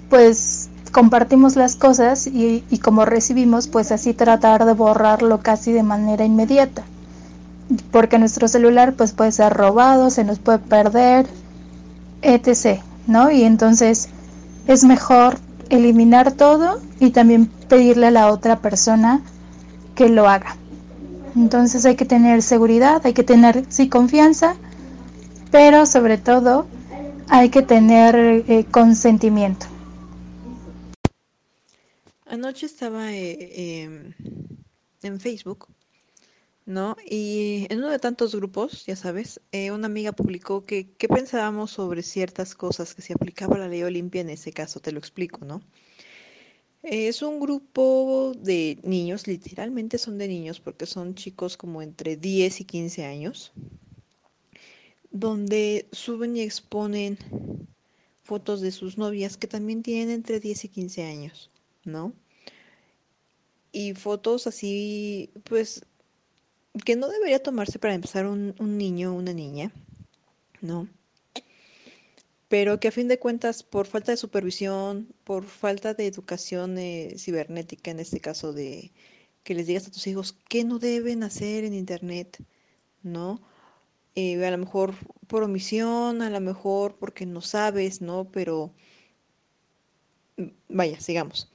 pues 0.08 0.68
compartimos 0.92 1.56
las 1.56 1.76
cosas 1.76 2.26
y, 2.26 2.62
como 2.82 3.04
recibimos, 3.04 3.66
pues 3.66 3.90
así 3.90 4.14
tratar 4.14 4.64
de 4.64 4.72
borrarlo 4.74 5.40
casi 5.40 5.72
de 5.72 5.82
manera 5.82 6.24
inmediata. 6.24 6.84
Porque 7.90 8.18
nuestro 8.18 8.46
celular 8.46 8.94
pues 8.94 9.12
puede 9.12 9.32
ser 9.32 9.52
robado, 9.52 10.10
se 10.10 10.22
nos 10.22 10.38
puede 10.38 10.58
perder, 10.58 11.26
etc. 12.22 12.80
¿no? 13.06 13.30
Y 13.30 13.42
entonces 13.42 14.08
es 14.66 14.84
mejor 14.84 15.38
eliminar 15.68 16.32
todo 16.32 16.80
y 17.00 17.10
también 17.10 17.46
pedirle 17.68 18.08
a 18.08 18.12
la 18.12 18.28
otra 18.28 18.60
persona 18.60 19.20
que 19.96 20.08
lo 20.08 20.28
haga. 20.28 20.56
Entonces 21.36 21.84
hay 21.84 21.96
que 21.96 22.04
tener 22.04 22.42
seguridad, 22.42 23.04
hay 23.04 23.12
que 23.12 23.24
tener 23.24 23.64
sí 23.68 23.88
confianza, 23.88 24.56
pero 25.50 25.86
sobre 25.86 26.18
todo 26.18 26.66
hay 27.28 27.50
que 27.50 27.62
tener 27.62 28.14
eh, 28.16 28.64
consentimiento. 28.70 29.66
Anoche 32.26 32.66
estaba 32.66 33.12
eh, 33.12 33.82
em, 33.82 34.12
en 35.02 35.20
Facebook, 35.20 35.68
¿no? 36.66 36.96
Y 37.08 37.66
en 37.68 37.78
uno 37.78 37.90
de 37.90 37.98
tantos 37.98 38.34
grupos, 38.34 38.86
ya 38.86 38.96
sabes, 38.96 39.40
eh, 39.52 39.70
una 39.70 39.86
amiga 39.86 40.12
publicó 40.12 40.64
que 40.64 40.92
qué 40.96 41.08
pensábamos 41.08 41.72
sobre 41.72 42.02
ciertas 42.02 42.54
cosas 42.54 42.94
que 42.94 43.02
se 43.02 43.12
aplicaba 43.12 43.58
la 43.58 43.68
ley 43.68 43.82
Olimpia 43.82 44.20
en 44.20 44.30
ese 44.30 44.52
caso, 44.52 44.80
te 44.80 44.92
lo 44.92 44.98
explico, 44.98 45.44
¿no? 45.44 45.62
Es 46.84 47.22
un 47.22 47.40
grupo 47.40 48.34
de 48.36 48.78
niños, 48.82 49.26
literalmente 49.26 49.96
son 49.96 50.18
de 50.18 50.28
niños, 50.28 50.60
porque 50.60 50.84
son 50.84 51.14
chicos 51.14 51.56
como 51.56 51.80
entre 51.80 52.18
10 52.18 52.60
y 52.60 52.64
15 52.66 53.06
años, 53.06 53.52
donde 55.10 55.88
suben 55.92 56.36
y 56.36 56.42
exponen 56.42 57.16
fotos 58.22 58.60
de 58.60 58.70
sus 58.70 58.98
novias 58.98 59.38
que 59.38 59.46
también 59.46 59.82
tienen 59.82 60.10
entre 60.10 60.40
10 60.40 60.66
y 60.66 60.68
15 60.68 61.04
años, 61.04 61.50
¿no? 61.86 62.12
Y 63.72 63.94
fotos 63.94 64.46
así, 64.46 65.30
pues, 65.44 65.86
que 66.84 66.96
no 66.96 67.08
debería 67.08 67.42
tomarse 67.42 67.78
para 67.78 67.94
empezar 67.94 68.26
un, 68.26 68.54
niño 68.60 69.14
o 69.14 69.18
una 69.18 69.32
niña, 69.32 69.72
¿no? 70.60 70.86
Pero 72.54 72.78
que 72.78 72.86
a 72.86 72.92
fin 72.98 73.08
de 73.08 73.18
cuentas, 73.18 73.64
por 73.64 73.88
falta 73.88 74.12
de 74.12 74.16
supervisión, 74.16 75.12
por 75.24 75.42
falta 75.44 75.92
de 75.92 76.06
educación 76.06 76.78
eh, 76.78 77.16
cibernética, 77.18 77.90
en 77.90 77.98
este 77.98 78.20
caso 78.20 78.52
de 78.52 78.92
que 79.42 79.56
les 79.56 79.66
digas 79.66 79.88
a 79.88 79.90
tus 79.90 80.06
hijos 80.06 80.38
qué 80.48 80.62
no 80.62 80.78
deben 80.78 81.24
hacer 81.24 81.64
en 81.64 81.74
Internet, 81.74 82.44
¿no? 83.02 83.42
Eh, 84.14 84.46
a 84.46 84.52
lo 84.52 84.58
mejor 84.58 84.94
por 85.26 85.42
omisión, 85.42 86.22
a 86.22 86.30
lo 86.30 86.40
mejor 86.40 86.96
porque 86.96 87.26
no 87.26 87.40
sabes, 87.40 88.00
¿no? 88.00 88.30
Pero 88.30 88.72
mm, 90.36 90.50
vaya, 90.68 91.00
sigamos. 91.00 91.50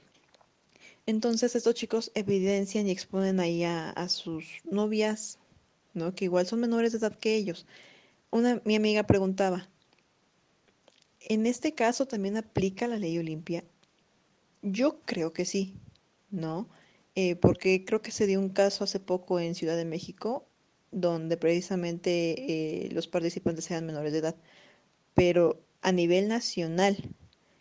Entonces 1.06 1.56
estos 1.56 1.74
chicos 1.76 2.12
evidencian 2.14 2.86
y 2.86 2.90
exponen 2.90 3.40
ahí 3.40 3.64
a, 3.64 4.06
sus 4.10 4.44
novias, 4.64 5.38
¿no? 5.94 6.14
Que 6.14 6.26
igual 6.26 6.46
son 6.46 6.60
menores 6.60 6.92
de 6.92 6.98
edad 6.98 7.16
que 7.18 7.36
ellos. 7.36 7.66
Una, 8.30 8.60
mi 8.66 8.76
amiga 8.76 9.04
preguntaba, 9.04 9.70
¿en 11.20 11.46
este 11.46 11.74
caso 11.74 12.06
también 12.06 12.36
aplica 12.36 12.86
la 12.88 12.98
ley 12.98 13.18
Olimpia? 13.18 13.64
Yo 14.62 15.00
creo 15.02 15.32
que 15.32 15.44
sí, 15.44 15.76
¿no? 16.30 16.68
Eh, 17.14 17.36
porque 17.36 17.84
creo 17.84 18.02
que 18.02 18.12
se 18.12 18.26
dio 18.26 18.40
un 18.40 18.50
caso 18.50 18.84
hace 18.84 19.00
poco 19.00 19.40
en 19.40 19.54
Ciudad 19.54 19.76
de 19.76 19.84
México 19.84 20.46
donde 20.92 21.36
precisamente 21.36 22.86
eh, 22.86 22.90
los 22.92 23.08
participantes 23.08 23.64
sean 23.64 23.86
menores 23.86 24.12
de 24.12 24.18
edad. 24.20 24.36
Pero 25.14 25.60
a 25.82 25.92
nivel 25.92 26.28
nacional, 26.28 26.96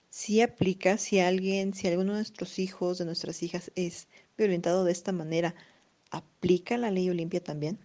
si 0.09 0.41
aplica 0.41 0.97
si 0.97 1.19
alguien, 1.19 1.73
si 1.73 1.87
alguno 1.87 2.13
de 2.13 2.19
nuestros 2.19 2.59
hijos, 2.59 2.97
de 2.97 3.05
nuestras 3.05 3.43
hijas 3.43 3.71
es 3.75 4.07
violentado 4.37 4.83
de 4.83 4.91
esta 4.91 5.11
manera, 5.11 5.55
¿aplica 6.11 6.77
la 6.77 6.91
ley 6.91 7.09
Olimpia 7.09 7.43
también? 7.43 7.79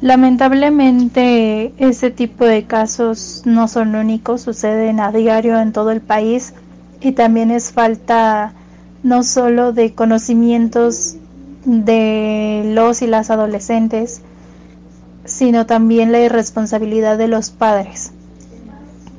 Lamentablemente, 0.00 1.74
ese 1.76 2.10
tipo 2.10 2.46
de 2.46 2.64
casos 2.64 3.42
no 3.44 3.68
son 3.68 3.94
únicos, 3.94 4.40
suceden 4.40 4.98
a 4.98 5.12
diario 5.12 5.60
en 5.60 5.72
todo 5.72 5.90
el 5.90 6.00
país 6.00 6.54
y 7.00 7.12
también 7.12 7.50
es 7.50 7.72
falta 7.72 8.54
no 9.02 9.22
solo 9.22 9.72
de 9.72 9.94
conocimientos 9.94 11.16
de 11.64 12.72
los 12.74 13.02
y 13.02 13.06
las 13.06 13.30
adolescentes, 13.30 14.22
sino 15.26 15.66
también 15.66 16.12
la 16.12 16.20
irresponsabilidad 16.20 17.18
de 17.18 17.28
los 17.28 17.50
padres. 17.50 18.12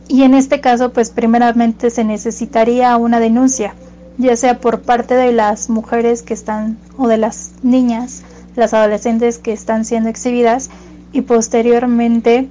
Y 0.08 0.24
en 0.24 0.34
este 0.34 0.62
caso, 0.62 0.92
pues 0.92 1.12
primeramente 1.12 1.92
se 1.92 2.04
necesitaría 2.04 2.98
una 2.98 3.20
denuncia, 3.20 3.76
ya 4.18 4.36
sea 4.36 4.60
por 4.60 4.82
parte 4.82 5.14
de 5.14 5.32
las 5.32 5.70
mujeres 5.70 6.24
que 6.24 6.34
están, 6.34 6.78
o 6.98 7.08
de 7.08 7.18
las 7.18 7.52
niñas, 7.62 8.24
las 8.56 8.74
adolescentes 8.74 9.38
que 9.38 9.54
están 9.54 9.86
siendo 9.86 10.10
exhibidas, 10.10 10.70
y 11.14 11.22
posteriormente, 11.22 12.48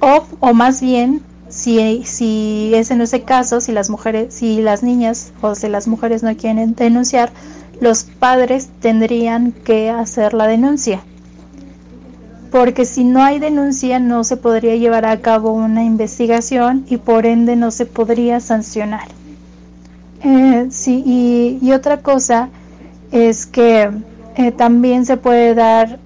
o, 0.00 0.24
o 0.40 0.54
más 0.54 0.80
bien, 0.80 1.22
si, 1.48 2.02
si 2.04 2.72
es 2.74 2.90
en 2.90 3.00
ese 3.00 3.22
caso, 3.22 3.60
si 3.60 3.72
las 3.72 3.90
mujeres, 3.90 4.34
si 4.34 4.60
las 4.60 4.82
niñas 4.82 5.32
o 5.40 5.54
si 5.54 5.68
las 5.68 5.86
mujeres 5.86 6.22
no 6.22 6.34
quieren 6.36 6.74
denunciar, 6.74 7.30
los 7.80 8.04
padres 8.04 8.68
tendrían 8.80 9.52
que 9.52 9.90
hacer 9.90 10.34
la 10.34 10.46
denuncia. 10.46 11.02
Porque 12.50 12.84
si 12.84 13.04
no 13.04 13.22
hay 13.22 13.38
denuncia 13.38 13.98
no 13.98 14.24
se 14.24 14.36
podría 14.36 14.76
llevar 14.76 15.04
a 15.04 15.20
cabo 15.20 15.52
una 15.52 15.84
investigación 15.84 16.86
y 16.88 16.96
por 16.96 17.26
ende 17.26 17.54
no 17.56 17.70
se 17.70 17.86
podría 17.86 18.40
sancionar. 18.40 19.08
Eh, 20.22 20.68
sí, 20.70 21.02
y, 21.04 21.58
y, 21.60 21.72
otra 21.72 21.98
cosa 21.98 22.48
es 23.12 23.46
que 23.46 23.90
eh, 24.36 24.52
también 24.52 25.06
se 25.06 25.16
puede 25.16 25.54
dar, 25.54 25.98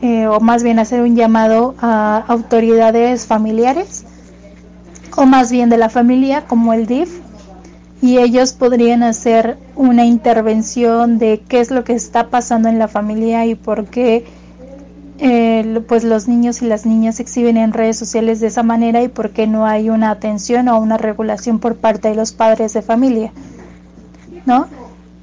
eh, 0.00 0.26
o 0.26 0.40
más 0.40 0.62
bien 0.62 0.78
hacer 0.78 1.00
un 1.00 1.16
llamado 1.16 1.74
a 1.80 2.24
autoridades 2.28 3.26
familiares, 3.26 4.04
o 5.16 5.26
más 5.26 5.50
bien 5.50 5.70
de 5.70 5.76
la 5.76 5.88
familia, 5.88 6.44
como 6.46 6.72
el 6.72 6.86
DIF, 6.86 7.20
y 8.00 8.18
ellos 8.18 8.52
podrían 8.52 9.02
hacer 9.02 9.56
una 9.74 10.04
intervención 10.04 11.18
de 11.18 11.42
qué 11.48 11.60
es 11.60 11.70
lo 11.70 11.84
que 11.84 11.94
está 11.94 12.28
pasando 12.28 12.68
en 12.68 12.78
la 12.78 12.86
familia 12.86 13.46
y 13.46 13.54
por 13.54 13.86
qué 13.86 14.24
eh, 15.18 15.80
pues 15.88 16.04
los 16.04 16.28
niños 16.28 16.60
y 16.60 16.66
las 16.66 16.86
niñas 16.86 17.16
se 17.16 17.22
exhiben 17.22 17.56
en 17.56 17.72
redes 17.72 17.96
sociales 17.96 18.40
de 18.40 18.48
esa 18.48 18.62
manera 18.62 19.02
y 19.02 19.08
por 19.08 19.30
qué 19.30 19.46
no 19.46 19.64
hay 19.64 19.88
una 19.88 20.10
atención 20.10 20.68
o 20.68 20.78
una 20.78 20.98
regulación 20.98 21.60
por 21.60 21.76
parte 21.76 22.08
de 22.08 22.14
los 22.14 22.32
padres 22.32 22.72
de 22.74 22.82
familia, 22.82 23.32
¿no? 24.44 24.66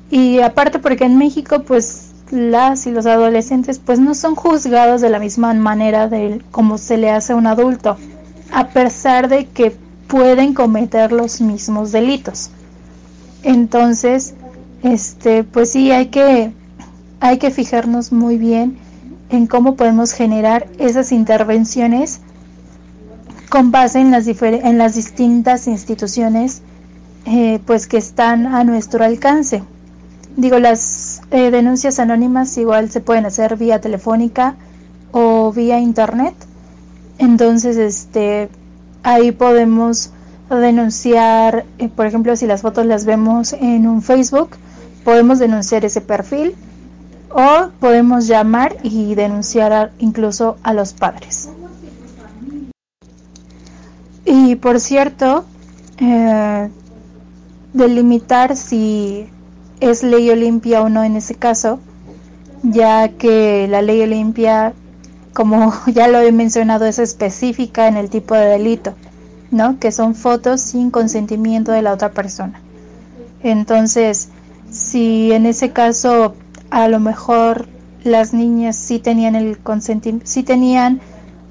Y 0.09 0.39
aparte 0.39 0.79
porque 0.79 1.03
en 1.03 1.17
México 1.17 1.63
pues 1.63 2.10
las 2.31 2.87
y 2.87 2.91
los 2.91 3.05
adolescentes 3.05 3.79
pues 3.79 3.99
no 3.99 4.15
son 4.15 4.35
juzgados 4.35 5.01
de 5.01 5.09
la 5.09 5.19
misma 5.19 5.53
manera 5.53 6.07
de 6.07 6.41
como 6.51 6.77
se 6.77 6.97
le 6.97 7.11
hace 7.11 7.33
a 7.33 7.35
un 7.35 7.47
adulto, 7.47 7.97
a 8.51 8.67
pesar 8.69 9.27
de 9.27 9.45
que 9.45 9.75
pueden 10.07 10.53
cometer 10.53 11.11
los 11.11 11.41
mismos 11.41 11.91
delitos. 11.91 12.49
Entonces, 13.43 14.33
este, 14.83 15.43
pues 15.43 15.71
sí, 15.71 15.91
hay 15.91 16.07
que, 16.07 16.51
hay 17.19 17.37
que 17.37 17.51
fijarnos 17.51 18.11
muy 18.11 18.37
bien 18.37 18.77
en 19.29 19.47
cómo 19.47 19.75
podemos 19.75 20.11
generar 20.11 20.67
esas 20.79 21.11
intervenciones 21.11 22.21
con 23.49 23.71
base 23.71 23.99
en 23.99 24.11
las, 24.11 24.27
en 24.27 24.77
las 24.77 24.95
distintas 24.95 25.67
instituciones 25.67 26.61
eh, 27.25 27.59
pues 27.65 27.87
que 27.87 27.97
están 27.97 28.47
a 28.47 28.63
nuestro 28.63 29.03
alcance. 29.03 29.63
Digo, 30.37 30.59
las 30.59 31.21
eh, 31.31 31.51
denuncias 31.51 31.99
anónimas 31.99 32.57
igual 32.57 32.89
se 32.89 33.01
pueden 33.01 33.25
hacer 33.25 33.57
vía 33.57 33.81
telefónica 33.81 34.55
o 35.11 35.51
vía 35.51 35.79
internet. 35.79 36.33
Entonces, 37.17 37.77
este, 37.77 38.49
ahí 39.03 39.31
podemos 39.31 40.11
denunciar, 40.49 41.65
eh, 41.77 41.89
por 41.89 42.05
ejemplo, 42.05 42.35
si 42.35 42.47
las 42.47 42.61
fotos 42.61 42.85
las 42.85 43.05
vemos 43.05 43.53
en 43.53 43.87
un 43.87 44.01
Facebook, 44.01 44.51
podemos 45.03 45.39
denunciar 45.39 45.85
ese 45.85 46.01
perfil 46.01 46.55
o 47.29 47.69
podemos 47.79 48.27
llamar 48.27 48.77
y 48.83 49.15
denunciar 49.15 49.91
incluso 49.99 50.57
a 50.63 50.73
los 50.73 50.93
padres. 50.93 51.49
Y 54.25 54.55
por 54.55 54.79
cierto, 54.79 55.45
eh, 55.97 56.69
delimitar 57.73 58.55
si 58.55 59.29
es 59.81 60.03
ley 60.03 60.29
Olimpia 60.29 60.81
o 60.81 60.89
no 60.89 61.03
en 61.03 61.17
ese 61.17 61.35
caso, 61.35 61.79
ya 62.63 63.09
que 63.09 63.67
la 63.69 63.81
ley 63.81 64.01
Olimpia, 64.01 64.73
como 65.33 65.73
ya 65.87 66.07
lo 66.07 66.21
he 66.21 66.31
mencionado, 66.31 66.85
es 66.85 66.99
específica 66.99 67.89
en 67.89 67.97
el 67.97 68.09
tipo 68.09 68.33
de 68.35 68.45
delito. 68.45 68.93
¿no? 69.51 69.77
Que 69.79 69.91
son 69.91 70.15
fotos 70.15 70.61
sin 70.61 70.89
consentimiento 70.89 71.71
de 71.71 71.81
la 71.81 71.93
otra 71.93 72.11
persona. 72.11 72.59
Entonces, 73.43 74.29
si 74.71 75.31
en 75.33 75.45
ese 75.45 75.71
caso 75.71 76.35
a 76.69 76.87
lo 76.87 76.99
mejor 76.99 77.67
las 78.03 78.33
niñas 78.33 78.77
sí 78.77 78.99
tenían 78.99 79.35
el 79.35 79.59
consentimiento, 79.59 80.25
sí 80.25 80.43
tenían 80.43 81.01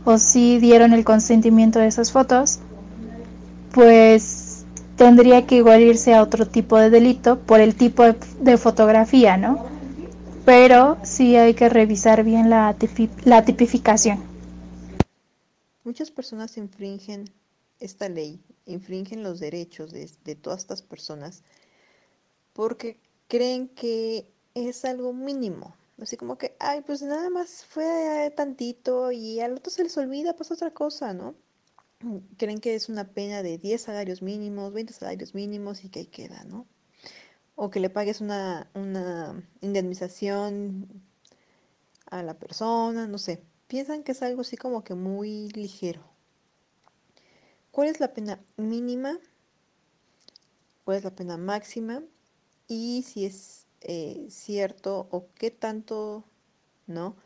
o 0.04 0.18
sí 0.18 0.58
dieron 0.58 0.94
el 0.94 1.04
consentimiento 1.04 1.78
de 1.78 1.86
esas 1.86 2.10
fotos, 2.10 2.60
pues 3.72 4.49
tendría 5.00 5.46
que 5.46 5.56
igual 5.56 5.80
irse 5.80 6.12
a 6.12 6.22
otro 6.22 6.46
tipo 6.46 6.76
de 6.76 6.90
delito 6.90 7.38
por 7.38 7.58
el 7.60 7.74
tipo 7.74 8.04
de, 8.04 8.58
fotografía, 8.58 9.38
¿no? 9.38 9.64
Pero 10.44 10.98
sí 11.04 11.36
hay 11.36 11.54
que 11.54 11.70
revisar 11.70 12.22
bien 12.22 12.50
la, 12.50 12.76
la 13.24 13.42
tipificación. 13.46 14.22
Muchas 15.84 16.10
personas 16.10 16.58
infringen 16.58 17.30
esta 17.78 18.10
ley 18.10 18.40
infringen 18.66 19.22
los 19.22 19.40
derechos 19.40 19.90
de, 19.90 20.34
todas 20.34 20.60
estas 20.60 20.82
personas 20.82 21.42
porque 22.52 22.98
creen 23.26 23.68
que 23.68 24.30
es 24.54 24.84
algo 24.84 25.14
mínimo. 25.14 25.74
Así 25.98 26.18
como 26.18 26.36
que, 26.36 26.56
ay, 26.58 26.82
pues 26.82 27.00
nada 27.00 27.30
más 27.30 27.64
fue 27.64 28.30
tantito 28.36 29.12
y 29.12 29.40
al 29.40 29.54
otro 29.54 29.70
se 29.70 29.82
les 29.82 29.96
olvida, 29.96 30.36
pues 30.36 30.50
otra 30.50 30.70
cosa, 30.72 31.14
¿no? 31.14 31.34
Creen 32.38 32.60
que 32.60 32.74
es 32.74 32.88
una 32.88 33.04
pena 33.12 33.42
de 33.42 33.58
10 33.58 33.82
salarios 33.82 34.22
mínimos, 34.22 34.72
20 34.72 34.92
salarios 34.92 35.34
mínimos 35.34 35.84
y 35.84 35.90
que 35.90 36.00
ahí 36.00 36.06
queda, 36.06 36.44
¿no? 36.44 36.66
O 37.56 37.70
que 37.70 37.78
le 37.78 37.90
pagues 37.90 38.22
una, 38.22 38.70
indemnización 39.60 40.88
a 42.06 42.22
la 42.22 42.38
persona, 42.38 43.06
no 43.06 43.18
sé. 43.18 43.42
Piensan 43.68 44.02
que 44.02 44.12
es 44.12 44.22
algo 44.22 44.40
así 44.40 44.56
como 44.56 44.82
que 44.82 44.94
muy 44.94 45.50
ligero. 45.50 46.02
¿Cuál 47.70 47.88
es 47.88 48.00
la 48.00 48.14
pena 48.14 48.40
mínima? 48.56 49.18
¿Cuál 50.84 50.96
es 50.96 51.04
la 51.04 51.14
pena 51.14 51.36
máxima? 51.36 52.02
Y 52.66 53.02
si 53.06 53.26
es 53.26 53.66
eh, 53.82 54.26
cierto 54.30 55.06
o 55.10 55.28
qué 55.34 55.50
tanto, 55.50 56.24
¿no? 56.86 57.16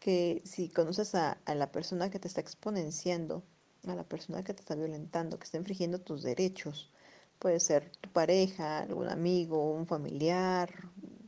Que 0.00 0.42
si 0.44 0.68
conoces 0.68 1.14
a, 1.14 1.38
la 1.46 1.70
persona 1.70 2.10
que 2.10 2.18
te 2.18 2.28
está 2.28 2.40
exponenciando, 2.40 3.44
a 3.92 3.96
la 3.96 4.04
persona 4.04 4.42
que 4.42 4.54
te 4.54 4.60
está 4.60 4.74
violentando, 4.74 5.38
que 5.38 5.44
está 5.44 5.58
infringiendo 5.58 6.00
tus 6.00 6.22
derechos, 6.22 6.90
puede 7.38 7.60
ser 7.60 7.90
tu 8.00 8.10
pareja, 8.10 8.78
algún 8.78 9.08
amigo, 9.08 9.72
un 9.72 9.86
familiar, 9.86 10.70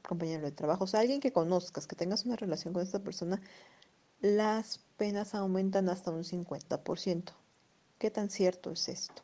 compañero 0.07 0.45
de 0.45 0.53
trabajo, 0.53 0.85
o 0.85 0.87
sea, 0.87 1.01
alguien 1.01 1.21
que 1.21 1.33
conozcas, 1.33 1.87
que 1.87 1.97
tengas 1.97 2.25
una 2.25 2.37
relación 2.37 2.73
con 2.73 2.83
esta 2.83 3.01
persona, 3.01 3.41
las 4.21 4.81
penas 4.97 5.35
aumentan 5.35 5.89
hasta 5.89 6.11
un 6.11 6.25
50%. 6.25 7.33
¿Qué 7.99 8.11
tan 8.11 8.31
cierto 8.31 8.71
es 8.71 8.89
esto? 8.89 9.23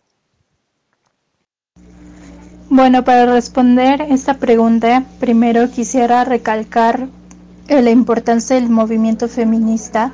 Bueno, 2.68 3.04
para 3.04 3.26
responder 3.26 4.00
esta 4.00 4.38
pregunta, 4.38 5.04
primero 5.20 5.70
quisiera 5.70 6.24
recalcar 6.24 7.08
la 7.68 7.90
importancia 7.90 8.56
del 8.56 8.70
movimiento 8.70 9.28
feminista, 9.28 10.12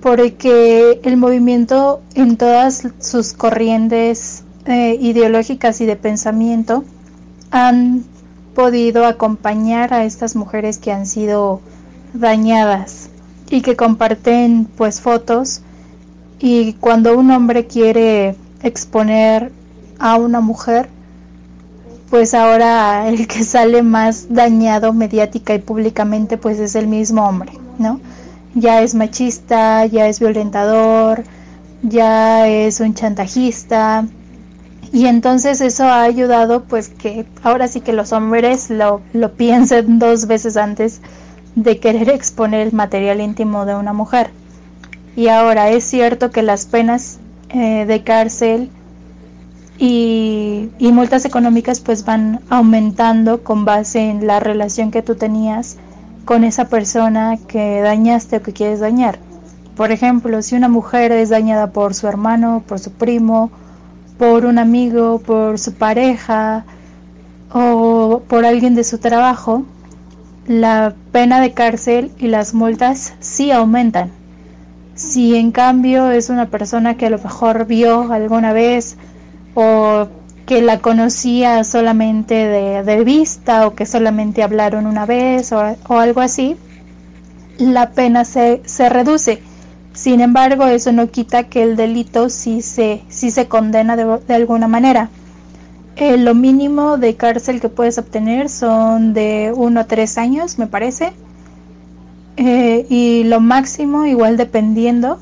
porque 0.00 1.00
el 1.02 1.16
movimiento 1.16 2.00
en 2.14 2.36
todas 2.36 2.88
sus 3.00 3.32
corrientes 3.32 4.44
eh, 4.66 4.96
ideológicas 5.00 5.80
y 5.80 5.86
de 5.86 5.96
pensamiento 5.96 6.84
han 7.50 8.04
podido 8.54 9.06
acompañar 9.06 9.94
a 9.94 10.04
estas 10.04 10.36
mujeres 10.36 10.78
que 10.78 10.92
han 10.92 11.06
sido 11.06 11.60
dañadas 12.12 13.10
y 13.50 13.62
que 13.62 13.76
comparten 13.76 14.68
pues 14.76 15.00
fotos 15.00 15.62
y 16.38 16.74
cuando 16.74 17.16
un 17.18 17.30
hombre 17.30 17.66
quiere 17.66 18.36
exponer 18.62 19.52
a 19.98 20.16
una 20.16 20.40
mujer, 20.40 20.88
pues 22.10 22.34
ahora 22.34 23.08
el 23.08 23.26
que 23.26 23.44
sale 23.44 23.82
más 23.82 24.26
dañado 24.28 24.92
mediática 24.92 25.54
y 25.54 25.58
públicamente 25.58 26.36
pues 26.36 26.58
es 26.58 26.74
el 26.74 26.86
mismo 26.86 27.26
hombre, 27.26 27.52
¿no? 27.78 28.00
Ya 28.54 28.82
es 28.82 28.94
machista, 28.94 29.86
ya 29.86 30.08
es 30.08 30.20
violentador, 30.20 31.24
ya 31.82 32.48
es 32.48 32.80
un 32.80 32.94
chantajista 32.94 34.06
y 34.92 35.06
entonces 35.06 35.60
eso 35.60 35.84
ha 35.84 36.02
ayudado 36.02 36.64
pues 36.64 36.88
que 36.88 37.26
ahora 37.42 37.68
sí 37.68 37.80
que 37.80 37.92
los 37.92 38.12
hombres 38.12 38.70
lo, 38.70 39.02
lo 39.12 39.32
piensen 39.34 39.98
dos 39.98 40.26
veces 40.26 40.56
antes 40.56 41.00
de 41.54 41.78
querer 41.78 42.08
exponer 42.08 42.66
el 42.66 42.72
material 42.72 43.20
íntimo 43.20 43.66
de 43.66 43.74
una 43.74 43.92
mujer. 43.92 44.30
Y 45.16 45.28
ahora 45.28 45.70
es 45.70 45.84
cierto 45.84 46.30
que 46.30 46.42
las 46.42 46.66
penas 46.66 47.18
eh, 47.50 47.84
de 47.86 48.02
cárcel 48.02 48.70
y, 49.78 50.70
y, 50.78 50.92
multas 50.92 51.24
económicas 51.24 51.80
pues 51.80 52.04
van 52.04 52.40
aumentando 52.50 53.44
con 53.44 53.64
base 53.64 54.10
en 54.10 54.26
la 54.26 54.40
relación 54.40 54.90
que 54.90 55.02
tú 55.02 55.14
tenías 55.14 55.76
con 56.28 56.44
esa 56.44 56.66
persona 56.66 57.38
que 57.48 57.80
dañaste 57.80 58.36
o 58.36 58.42
que 58.42 58.52
quieres 58.52 58.80
dañar. 58.80 59.18
Por 59.78 59.92
ejemplo, 59.92 60.42
si 60.42 60.56
una 60.56 60.68
mujer 60.68 61.10
es 61.10 61.30
dañada 61.30 61.68
por 61.72 61.94
su 61.94 62.06
hermano, 62.06 62.62
por 62.68 62.80
su 62.80 62.92
primo, 62.92 63.50
por 64.18 64.44
un 64.44 64.58
amigo, 64.58 65.20
por 65.20 65.58
su 65.58 65.72
pareja 65.72 66.66
o 67.50 68.20
por 68.28 68.44
alguien 68.44 68.74
de 68.74 68.84
su 68.84 68.98
trabajo, 68.98 69.62
la 70.46 70.94
pena 71.12 71.40
de 71.40 71.54
cárcel 71.54 72.12
y 72.18 72.26
las 72.26 72.52
multas 72.52 73.14
sí 73.20 73.50
aumentan. 73.50 74.10
Si 74.96 75.34
en 75.34 75.50
cambio 75.50 76.10
es 76.10 76.28
una 76.28 76.50
persona 76.50 76.98
que 76.98 77.06
a 77.06 77.10
lo 77.10 77.18
mejor 77.18 77.64
vio 77.64 78.12
alguna 78.12 78.52
vez 78.52 78.98
o 79.54 80.08
que 80.48 80.62
la 80.62 80.78
conocía 80.78 81.62
solamente 81.62 82.34
de, 82.34 83.04
vista 83.04 83.66
o 83.66 83.74
que 83.74 83.84
solamente 83.84 84.42
hablaron 84.42 84.86
una 84.86 85.04
vez 85.04 85.52
o, 85.52 85.60
algo 85.90 86.22
así, 86.22 86.56
la 87.58 87.90
pena 87.90 88.24
se, 88.24 88.62
se, 88.64 88.88
reduce. 88.88 89.42
Sin 89.92 90.22
embargo, 90.22 90.66
eso 90.66 90.90
no 90.90 91.10
quita 91.10 91.44
que 91.44 91.62
el 91.62 91.76
delito 91.76 92.30
sí 92.30 92.62
se, 92.62 93.02
sí 93.10 93.30
se 93.30 93.46
condena 93.46 93.94
de, 93.94 94.34
alguna 94.34 94.68
manera. 94.68 95.10
eh, 95.96 96.16
lo 96.16 96.34
mínimo 96.34 96.96
de 96.96 97.14
cárcel 97.14 97.60
que 97.60 97.68
puedes 97.68 97.98
obtener 97.98 98.48
son 98.48 99.12
de 99.12 99.52
1 99.54 99.80
a 99.80 99.84
3 99.84 100.16
años, 100.16 100.58
me 100.58 100.66
parece. 100.66 101.12
Eh, 102.38 102.86
y 102.88 103.24
lo 103.24 103.40
máximo, 103.40 104.06
igual 104.06 104.38
dependiendo, 104.38 105.20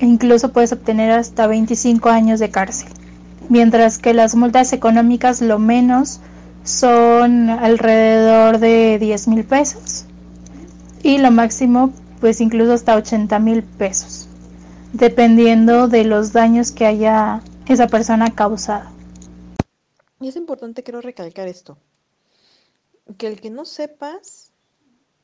incluso 0.00 0.52
puedes 0.52 0.72
obtener 0.72 1.12
hasta 1.12 1.46
25 1.46 2.10
años 2.10 2.40
de 2.40 2.50
cárcel. 2.50 2.97
Mientras 3.48 3.98
que 3.98 4.12
las 4.12 4.34
multas 4.34 4.72
económicas, 4.72 5.40
lo 5.40 5.58
menos, 5.58 6.20
son 6.64 7.48
alrededor 7.48 8.58
de 8.58 8.98
10 8.98 9.28
mil 9.28 9.44
pesos. 9.44 10.04
Y 11.02 11.18
lo 11.18 11.30
máximo, 11.30 11.92
pues 12.20 12.40
incluso 12.40 12.72
hasta 12.72 12.96
80 12.96 13.38
mil 13.38 13.62
pesos. 13.62 14.28
Dependiendo 14.92 15.88
de 15.88 16.04
los 16.04 16.32
daños 16.32 16.72
que 16.72 16.86
haya 16.86 17.40
esa 17.66 17.86
persona 17.86 18.34
causado. 18.34 18.90
Y 20.20 20.28
es 20.28 20.36
importante, 20.36 20.82
quiero 20.82 21.00
recalcar 21.00 21.48
esto, 21.48 21.78
que 23.16 23.28
el 23.28 23.40
que 23.40 23.50
no 23.50 23.64
sepas, 23.64 24.52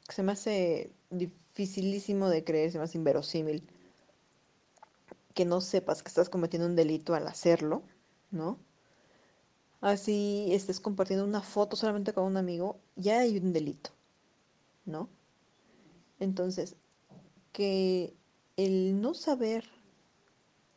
se 0.09 0.23
me 0.23 0.33
hace 0.33 0.93
dificilísimo 1.11 2.29
de 2.29 2.45
creer, 2.45 2.71
se 2.71 2.79
me 2.79 2.85
hace 2.85 2.99
inverosímil, 2.99 3.65
que 5.35 5.45
no 5.45 5.61
sepas 5.61 6.03
que 6.03 6.09
estás 6.09 6.29
cometiendo 6.29 6.69
un 6.69 6.77
delito 6.77 7.15
al 7.15 7.27
hacerlo, 7.27 7.83
¿no? 8.35 8.59
Así 9.81 10.49
estés 10.51 10.81
compartiendo 10.81 11.25
una 11.25 11.43
foto 11.43 11.77
solamente 11.77 12.13
con 12.13 12.25
un 12.25 12.37
amigo, 12.37 12.79
ya 12.97 13.21
hay 13.21 13.39
un 13.39 13.53
delito, 13.53 13.91
¿no? 14.87 15.09
Entonces, 16.21 16.77
que 17.53 18.15
el 18.57 19.01
no 19.01 19.15
saber, 19.15 19.65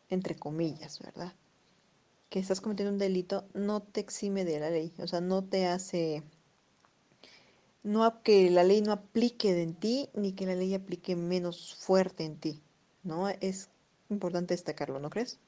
entre 0.09 0.35
comillas, 0.35 0.99
¿verdad? 0.99 1.33
que 2.29 2.39
estás 2.39 2.61
cometiendo 2.61 2.93
un 2.93 2.99
delito 2.99 3.45
no 3.53 3.81
te 3.81 4.01
exime 4.01 4.45
de 4.45 4.59
la 4.59 4.69
ley, 4.69 4.93
o 4.99 5.07
sea, 5.07 5.21
no 5.21 5.43
te 5.43 5.67
hace, 5.67 6.23
no 7.83 8.21
que 8.21 8.49
la 8.49 8.63
ley 8.63 8.81
no 8.81 8.91
aplique 8.91 9.61
en 9.61 9.73
ti, 9.73 10.09
ni 10.13 10.33
que 10.33 10.45
la 10.45 10.55
ley 10.55 10.73
aplique 10.73 11.15
menos 11.15 11.75
fuerte 11.75 12.25
en 12.25 12.37
ti, 12.37 12.61
¿no? 13.03 13.29
Es 13.29 13.69
importante 14.09 14.53
destacarlo, 14.53 14.99
¿no 14.99 15.09
crees? 15.09 15.39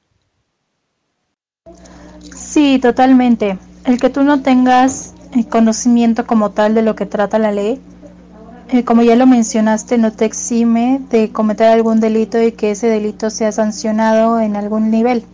Sí, 2.34 2.78
totalmente. 2.80 3.58
El 3.84 4.00
que 4.00 4.10
tú 4.10 4.22
no 4.22 4.40
tengas 4.40 5.14
eh, 5.32 5.44
conocimiento 5.44 6.26
como 6.26 6.50
tal 6.50 6.74
de 6.74 6.82
lo 6.82 6.96
que 6.96 7.06
trata 7.06 7.38
la 7.38 7.52
ley, 7.52 7.80
eh, 8.70 8.84
como 8.84 9.02
ya 9.02 9.14
lo 9.14 9.26
mencionaste, 9.26 9.98
no 9.98 10.10
te 10.12 10.24
exime 10.24 11.00
de 11.10 11.30
cometer 11.30 11.68
algún 11.68 12.00
delito 12.00 12.42
y 12.42 12.52
que 12.52 12.70
ese 12.70 12.88
delito 12.88 13.30
sea 13.30 13.52
sancionado 13.52 14.40
en 14.40 14.56
algún 14.56 14.90
nivel. 14.90 15.24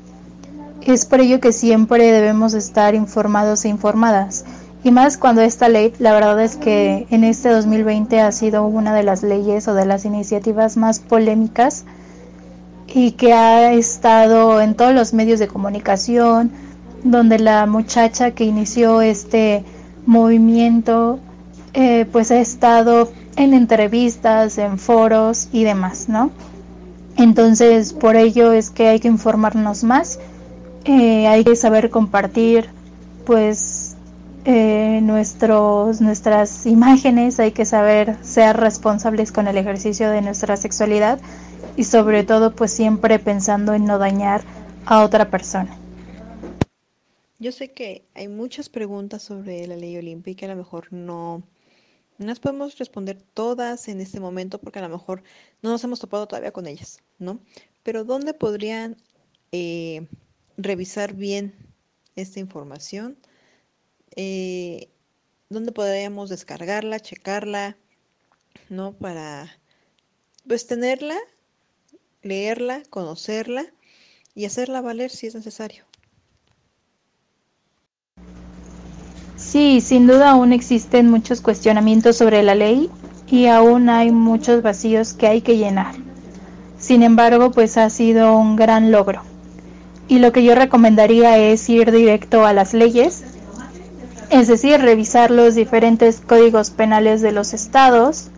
Es 0.83 1.07
por 1.07 1.21
ello 1.21 1.41
que 1.41 1.53
siempre 1.53 2.11
debemos 2.11 2.55
estar 2.55 2.95
informados 2.95 3.65
e 3.65 3.69
informadas. 3.69 4.45
Y 4.85 4.91
más 4.91 5.19
cuando 5.19 5.43
esta 5.43 5.69
ley, 5.69 5.93
la 5.99 6.13
verdad 6.13 6.41
es 6.43 6.57
que 6.57 7.07
en 7.11 7.25
este 7.25 7.49
2020 7.49 8.21
ha 8.21 8.31
sido 8.31 8.67
una 8.67 8.95
de 8.95 9.03
las 9.03 9.23
leyes 9.23 9.69
o 9.69 9.75
de 9.75 9.87
las 9.87 10.05
iniciativas 10.05 10.77
más 10.77 11.01
polémicas 11.01 11.85
y 12.89 13.13
que 13.13 13.33
ha 13.33 13.73
estado 13.73 14.61
en 14.61 14.75
todos 14.75 14.95
los 14.95 15.13
medios 15.13 15.39
de 15.39 15.49
comunicación, 15.49 16.53
donde 17.05 17.39
la 17.39 17.67
muchacha 17.67 18.33
que 18.33 18.45
inició 18.45 19.01
este 19.01 19.65
movimiento 20.07 21.19
eh, 21.75 22.07
pues 22.11 22.31
ha 22.31 22.41
estado 22.41 23.13
en 23.37 23.55
entrevistas, 23.55 24.59
en 24.59 24.79
foros 24.79 25.49
y 25.53 25.65
demás, 25.65 26.09
¿no? 26.09 26.31
Entonces 27.17 27.93
por 27.93 28.17
ello 28.17 28.53
es 28.53 28.71
que 28.71 28.89
hay 28.89 29.01
que 29.01 29.09
informarnos 29.09 29.85
más 29.85 30.19
eh, 30.89 31.27
hay 31.27 31.43
que 31.43 31.57
saber 31.57 31.91
compartir 31.91 32.69
pues 33.25 33.97
eh, 34.45 35.01
nuestros, 35.03 36.01
nuestras 36.01 36.65
imágenes, 36.65 37.41
hay 37.41 37.51
que 37.51 37.65
saber 37.65 38.17
ser 38.23 38.57
responsables 38.57 39.33
con 39.33 39.49
el 39.49 39.57
ejercicio 39.57 40.11
de 40.11 40.23
nuestra 40.23 40.57
sexualidad 40.57 41.19
y 41.77 41.85
sobre 41.85 42.25
todo 42.25 42.55
pues 42.55 42.73
siempre 42.73 43.19
pensando 43.19 43.75
en 43.75 43.85
no 43.85 43.99
dañar 43.99 44.43
a 44.87 45.05
otra 45.05 45.31
persona. 45.31 45.77
Yo 47.39 47.53
sé 47.53 47.73
que 47.73 48.05
hay 48.15 48.29
muchas 48.29 48.69
preguntas 48.69 49.23
sobre 49.23 49.67
la 49.67 49.77
ley 49.77 49.95
que 50.37 50.47
a 50.47 50.49
lo 50.49 50.57
mejor 50.57 50.91
no, 50.93 51.43
no 52.19 52.27
las 52.27 52.41
podemos 52.41 52.79
responder 52.79 53.21
todas 53.35 53.89
en 53.89 54.01
este 54.01 54.21
momento 54.21 54.59
porque 54.59 54.79
a 54.79 54.83
lo 54.83 54.89
mejor 54.89 55.23
no 55.63 55.71
nos 55.71 55.85
hemos 55.85 56.01
topado 56.01 56.27
todavía 56.27 56.53
con 56.53 56.67
ellas, 56.67 57.03
¿no? 57.19 57.41
Pero 57.83 58.05
¿dónde 58.05 58.33
podrían 58.33 58.97
eh, 59.53 60.07
revisar 60.57 61.15
bien 61.15 61.55
esta 62.17 62.41
información, 62.41 63.19
eh, 64.17 64.89
dónde 65.51 65.73
podríamos 65.73 66.31
descargarla, 66.31 67.01
checarla, 67.01 67.77
¿no? 68.71 68.95
Para, 68.95 69.59
pues, 70.49 70.67
tenerla, 70.67 71.19
leerla, 72.27 72.83
conocerla 72.91 73.65
y 74.35 74.45
hacerla 74.45 74.81
valer 74.81 75.11
si 75.11 75.27
es 75.27 75.35
necesario. 75.35 75.85
Sí, 79.37 79.81
sin 79.81 80.07
duda 80.07 80.31
aún 80.31 80.53
existen 80.53 81.11
muchos 81.11 81.41
cuestionamientos 81.41 82.17
sobre 82.17 82.43
la 82.43 82.55
ley 82.55 82.91
y 83.29 83.47
aún 83.47 83.89
hay 83.89 84.11
muchos 84.11 84.63
vacíos 84.63 85.13
que 85.13 85.27
hay 85.27 85.43
que 85.43 85.57
llenar. 85.57 85.95
Sin 86.79 87.03
embargo, 87.03 87.51
pues 87.51 87.77
ha 87.77 87.91
sido 87.91 88.37
un 88.37 88.57
gran 88.57 88.91
logro 88.91 89.23
y 90.09 90.19
lo 90.19 90.33
que 90.33 90.45
yo 90.45 90.55
recomendaría 90.55 91.39
es 91.39 91.69
ir 91.69 91.91
directo 91.91 92.47
a 92.47 92.53
las 92.53 92.75
leyes, 92.75 93.25
es 94.31 94.49
decir, 94.49 94.81
revisar 94.81 95.31
los 95.31 95.55
diferentes 95.55 96.21
códigos 96.21 96.71
penales 96.71 97.23
de 97.23 97.33
los 97.33 97.55
estados, 97.55 98.31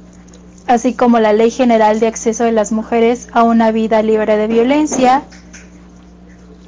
así 0.69 0.95
como 0.95 1.19
la 1.19 1.33
Ley 1.33 1.51
General 1.51 1.99
de 1.99 2.07
Acceso 2.07 2.45
de 2.45 2.53
las 2.53 2.71
Mujeres 2.71 3.29
a 3.33 3.43
una 3.43 3.73
vida 3.73 4.03
libre 4.03 4.37
de 4.37 4.47
violencia. 4.47 5.23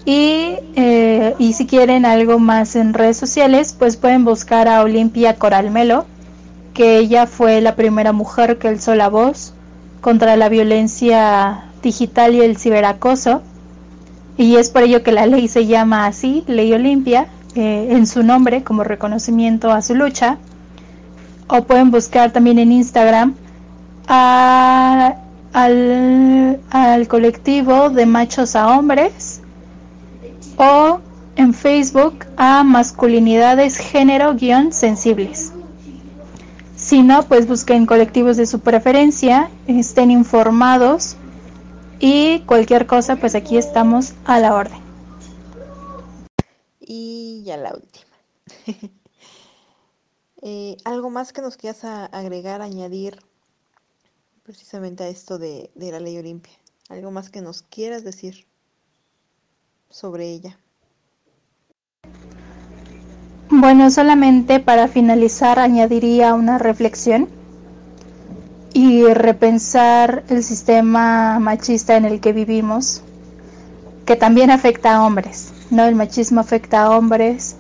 Y, 0.04 0.56
eh, 0.74 1.34
y 1.38 1.52
si 1.52 1.66
quieren 1.66 2.04
algo 2.04 2.38
más 2.38 2.74
en 2.74 2.94
redes 2.94 3.16
sociales, 3.16 3.76
pues 3.78 3.96
pueden 3.96 4.24
buscar 4.24 4.66
a 4.66 4.82
Olimpia 4.82 5.36
Coralmelo, 5.36 6.06
que 6.74 6.98
ella 6.98 7.26
fue 7.26 7.60
la 7.60 7.76
primera 7.76 8.12
mujer 8.12 8.58
que 8.58 8.68
alzó 8.68 8.94
la 8.94 9.08
voz 9.08 9.52
contra 10.00 10.36
la 10.36 10.48
violencia 10.48 11.64
digital 11.82 12.34
y 12.34 12.40
el 12.40 12.56
ciberacoso 12.56 13.42
y 14.40 14.56
es 14.56 14.70
por 14.70 14.84
ello 14.84 15.02
que 15.02 15.12
la 15.12 15.26
ley 15.26 15.48
se 15.48 15.66
llama 15.66 16.06
así, 16.06 16.44
Ley 16.46 16.72
Olimpia, 16.72 17.26
eh, 17.54 17.88
en 17.90 18.06
su 18.06 18.22
nombre 18.22 18.64
como 18.64 18.84
reconocimiento 18.84 19.70
a 19.70 19.82
su 19.82 19.94
lucha. 19.94 20.38
O 21.46 21.64
pueden 21.64 21.90
buscar 21.90 22.32
también 22.32 22.58
en 22.58 22.72
Instagram 22.72 23.34
al, 24.12 25.16
al 26.70 27.08
colectivo 27.08 27.90
de 27.90 28.06
machos 28.06 28.56
a 28.56 28.76
hombres 28.76 29.40
o 30.56 31.00
en 31.36 31.54
Facebook 31.54 32.26
a 32.36 32.64
masculinidades 32.64 33.78
género-sensibles. 33.78 35.52
Si 36.76 37.02
no, 37.02 37.22
pues 37.24 37.46
busquen 37.46 37.86
colectivos 37.86 38.36
de 38.36 38.46
su 38.46 38.60
preferencia, 38.60 39.48
estén 39.66 40.10
informados 40.10 41.16
y 42.00 42.40
cualquier 42.40 42.86
cosa, 42.86 43.16
pues 43.16 43.34
aquí 43.34 43.56
estamos 43.58 44.14
a 44.24 44.40
la 44.40 44.54
orden. 44.54 44.80
Y 46.80 47.42
ya 47.44 47.56
la 47.56 47.74
última. 47.74 48.06
Eh, 50.42 50.78
¿Algo 50.86 51.10
más 51.10 51.34
que 51.34 51.42
nos 51.42 51.58
quieras 51.58 51.84
agregar, 51.84 52.62
añadir 52.62 53.18
precisamente 54.50 55.04
a 55.04 55.08
esto 55.08 55.38
de, 55.38 55.70
la 55.76 56.00
ley 56.00 56.18
Olimpia? 56.18 56.52
¿Algo 56.88 57.12
más 57.12 57.30
que 57.30 57.40
nos 57.40 57.62
quieras 57.62 58.02
decir 58.02 58.48
sobre 59.88 60.28
ella? 60.28 60.58
Bueno, 63.48 63.92
solamente 63.92 64.58
para 64.58 64.88
finalizar 64.88 65.60
añadiría 65.60 66.34
una 66.34 66.58
reflexión 66.58 67.28
y 68.72 69.04
repensar 69.04 70.24
el 70.28 70.42
sistema 70.42 71.38
machista 71.38 71.96
en 71.96 72.04
el 72.04 72.20
que 72.20 72.32
vivimos, 72.32 73.02
que 74.04 74.16
también 74.16 74.50
afecta 74.50 74.96
a 74.96 75.06
hombres, 75.06 75.52
¿no? 75.70 75.84
El 75.84 75.94
machismo 75.94 76.40
afecta 76.40 76.82
a 76.82 76.90
hombres, 76.90 77.54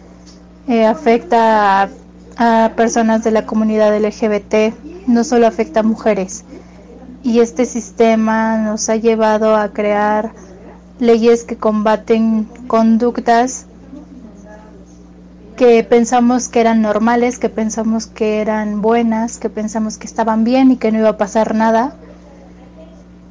eh, 0.66 0.86
afecta 0.86 1.82
a, 1.82 1.88
a, 2.36 2.72
personas 2.74 3.22
de 3.22 3.30
la 3.30 3.46
comunidad 3.46 3.96
LGBT, 3.96 4.74
no 5.06 5.22
solo 5.22 5.46
afecta 5.46 5.80
a 5.80 5.84
mujeres. 5.84 6.44
Y 7.22 7.40
este 7.40 7.66
sistema 7.66 8.56
nos 8.58 8.88
ha 8.88 8.96
llevado 8.96 9.56
a 9.56 9.68
crear 9.72 10.32
leyes 10.98 11.44
que 11.44 11.56
combaten 11.56 12.48
conductas 12.66 13.66
que 15.60 15.84
pensamos 15.84 16.48
que 16.48 16.62
eran 16.62 16.80
normales, 16.80 17.38
que 17.38 17.50
pensamos 17.50 18.06
que 18.06 18.40
eran 18.40 18.80
buenas, 18.80 19.36
que 19.36 19.50
pensamos 19.50 19.98
que 19.98 20.06
estaban 20.06 20.42
bien 20.42 20.70
y 20.70 20.78
que 20.78 20.90
no 20.90 21.00
iba 21.00 21.10
a 21.10 21.18
pasar 21.18 21.54
nada. 21.54 21.96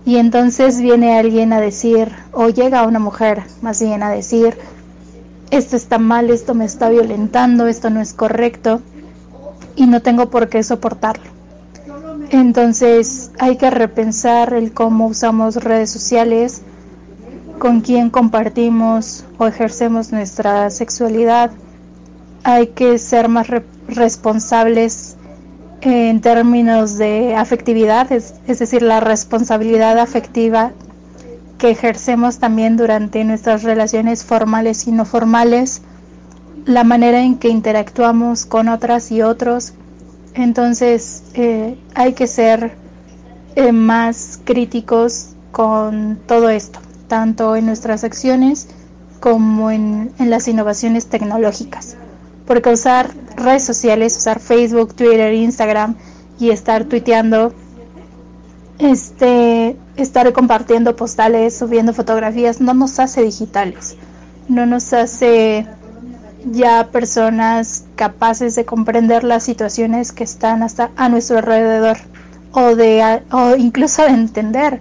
Y 0.06 0.18
entonces 0.18 0.80
viene 0.80 1.18
alguien 1.18 1.54
a 1.54 1.60
decir, 1.60 2.12
o 2.32 2.50
llega 2.50 2.86
una 2.86 3.00
mujer 3.00 3.42
más 3.64 3.82
bien 3.82 4.04
a 4.04 4.12
decir, 4.12 4.56
esto 5.50 5.76
está 5.76 5.98
mal, 5.98 6.30
esto 6.30 6.54
me 6.54 6.66
está 6.66 6.90
violentando, 6.90 7.66
esto 7.66 7.90
no 7.90 8.00
es 8.00 8.14
correcto 8.14 8.82
y 9.76 9.88
no 9.88 10.04
tengo 10.04 10.30
por 10.30 10.50
qué 10.50 10.62
soportarlo. 10.62 11.39
Entonces 12.32 13.32
hay 13.40 13.58
que 13.58 13.70
repensar 13.70 14.54
el 14.54 14.72
cómo 14.72 15.08
usamos 15.08 15.56
redes 15.56 15.90
sociales, 15.90 16.62
con 17.58 17.82
quién 17.82 18.10
compartimos 18.10 19.26
o 19.38 19.48
ejercemos 19.48 20.12
nuestra 20.12 20.70
sexualidad. 20.70 21.52
Hay 22.44 22.68
que 22.68 22.98
ser 23.00 23.28
más 23.30 23.48
re 23.48 23.64
responsables 23.88 25.18
en 25.82 26.22
términos 26.22 26.98
de 26.98 27.36
afectividad, 27.36 28.12
es, 28.12 28.34
decir, 28.46 28.82
la 28.82 29.00
responsabilidad 29.00 29.98
afectiva 29.98 30.72
que 31.58 31.72
ejercemos 31.72 32.40
también 32.40 32.78
durante 32.78 33.24
nuestras 33.24 33.64
relaciones 33.64 34.24
formales 34.24 34.88
y 34.88 34.92
no 34.92 35.06
formales, 35.06 35.82
la 36.66 36.84
manera 36.84 37.22
en 37.22 37.38
que 37.38 37.50
interactuamos 37.50 38.46
con 38.46 38.70
otras 38.70 39.12
y 39.12 39.22
otros. 39.22 39.74
Entonces 40.34 41.24
eh, 41.34 41.78
hay 41.96 42.14
que 42.14 42.28
ser 42.28 42.76
eh, 43.56 43.72
más 43.72 44.40
críticos 44.46 45.34
con 45.52 46.20
todo 46.28 46.50
esto 46.50 46.80
tanto 47.10 47.58
en 47.58 47.66
nuestras 47.66 48.06
acciones 48.06 48.70
como 49.20 49.70
en, 49.70 50.14
en, 50.18 50.30
las 50.30 50.48
innovaciones 50.48 51.08
tecnológicas. 51.08 51.98
Porque 52.48 52.70
usar 52.70 53.10
redes 53.36 53.66
sociales, 53.66 54.16
usar 54.16 54.40
Facebook, 54.40 54.94
Twitter, 54.94 55.34
Instagram 55.34 55.96
y 56.40 56.52
estar 56.52 56.86
tuiteando, 56.86 57.54
este, 58.78 59.76
estar 59.98 60.32
compartiendo 60.32 60.96
postales, 60.96 61.58
subiendo 61.58 61.94
fotografías, 61.94 62.62
no 62.62 62.74
nos 62.74 62.98
hace 63.00 63.24
digitales, 63.24 63.98
no 64.48 64.66
nos 64.66 64.94
hace 64.94 65.68
ya 66.46 66.88
personas 66.92 67.86
capaces 67.96 68.56
de 68.56 68.66
comprender 68.66 69.24
las 69.24 69.44
situaciones 69.44 70.12
que 70.12 70.24
están 70.24 70.64
hasta 70.64 70.92
a 70.96 71.10
nuestro 71.10 71.38
alrededor 71.38 71.98
o 72.52 72.76
de 72.76 73.22
o 73.32 73.56
incluso 73.56 74.04
de 74.04 74.10
entender 74.10 74.80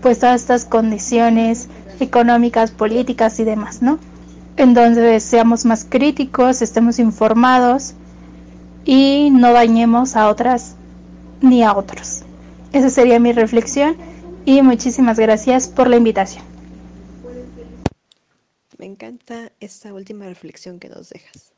pues 0.00 0.20
todas 0.20 0.40
estas 0.40 0.64
condiciones 0.64 1.68
económicas, 2.00 2.70
políticas 2.70 3.40
y 3.40 3.44
demás, 3.44 3.82
¿no? 3.82 3.98
Entonces 4.56 5.22
seamos 5.22 5.64
más 5.64 5.84
críticos, 5.84 6.62
estemos 6.62 6.98
informados 6.98 7.94
y 8.84 9.30
no 9.32 9.52
dañemos 9.52 10.16
a 10.16 10.28
otras 10.28 10.76
ni 11.40 11.62
a 11.62 11.76
otros. 11.76 12.22
Esa 12.72 12.88
sería 12.88 13.18
mi 13.18 13.32
reflexión 13.32 13.96
y 14.44 14.62
muchísimas 14.62 15.18
gracias 15.18 15.66
por 15.66 15.88
la 15.88 15.96
invitación. 15.96 16.55
Me 18.78 18.86
encanta 18.86 19.52
esta 19.60 19.92
última 19.94 20.26
reflexión 20.26 20.78
que 20.78 20.88
nos 20.88 21.08
dejas. 21.08 21.52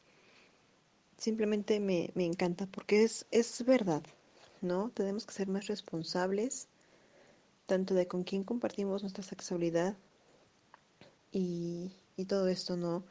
Simplemente 1.16 1.80
me, 1.80 2.10
me 2.14 2.24
encanta 2.24 2.66
porque 2.66 3.02
es, 3.02 3.26
es 3.30 3.64
verdad, 3.64 4.02
¿no? 4.60 4.90
Tenemos 4.94 5.26
que 5.26 5.34
ser 5.34 5.48
más 5.48 5.66
responsables 5.66 6.68
tanto 7.68 7.94
de 7.94 8.08
con 8.08 8.24
quién 8.24 8.44
compartimos 8.44 9.02
nuestra 9.02 9.22
sexualidad 9.22 9.94
y, 11.30 11.92
y 12.16 12.24
todo 12.24 12.48
esto, 12.48 12.76
¿no? 12.76 13.04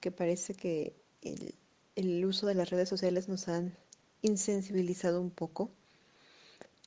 Que 0.00 0.12
parece 0.12 0.54
que 0.54 0.94
el, 1.22 1.56
el, 1.96 2.24
uso 2.24 2.46
de 2.46 2.54
las 2.54 2.70
redes 2.70 2.88
sociales 2.88 3.28
nos 3.28 3.48
han 3.48 3.76
insensibilizado 4.22 5.20
un 5.20 5.30
poco. 5.30 5.70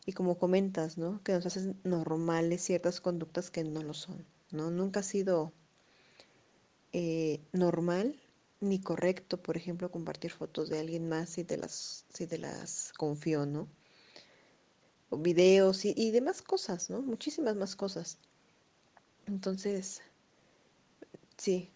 Y 0.06 0.14
como 0.14 0.38
comentas, 0.38 0.98
¿no? 0.98 1.22
Que 1.24 1.34
nos 1.34 1.46
hacen 1.46 1.78
normales 1.84 2.64
ciertas 2.64 3.02
conductas 3.02 3.52
que 3.52 3.66
no 3.66 3.84
lo 3.84 3.94
son, 3.94 4.26
¿no? 4.52 4.72
Nunca 4.72 5.02
ha 5.02 5.04
sido 5.04 5.52
eh, 6.94 7.42
normal 7.54 8.20
ni 8.60 8.80
correcto, 8.80 9.42
por 9.42 9.58
ejemplo, 9.58 9.92
compartir 9.92 10.32
fotos 10.32 10.70
de 10.70 10.80
alguien 10.80 11.08
más 11.10 11.30
si 11.30 11.44
te 11.44 11.58
las, 11.58 12.06
si 12.14 12.28
te 12.28 12.38
las 12.38 12.92
confío, 12.98 13.46
¿no? 13.46 13.68
videos 15.12 15.86
y, 15.86 15.94
y, 15.96 16.12
demás 16.12 16.42
cosas, 16.42 16.90
¿no? 16.90 17.02
Muchísimas 17.02 17.56
más 17.56 17.76
cosas. 17.76 18.18
Entonces, 19.26 20.02
sí, 21.38 21.70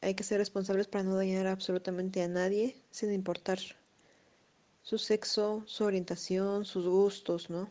hay 0.00 0.14
que 0.14 0.24
ser 0.24 0.38
responsables 0.38 0.86
para 0.86 1.04
no 1.04 1.16
dañar 1.16 1.46
absolutamente 1.46 2.22
a 2.22 2.28
nadie, 2.28 2.76
sin 2.90 3.12
importar 3.12 3.58
su 4.82 4.98
sexo, 4.98 5.64
su 5.66 5.84
orientación, 5.84 6.64
sus 6.64 6.86
gustos, 6.86 7.50
¿no? 7.50 7.68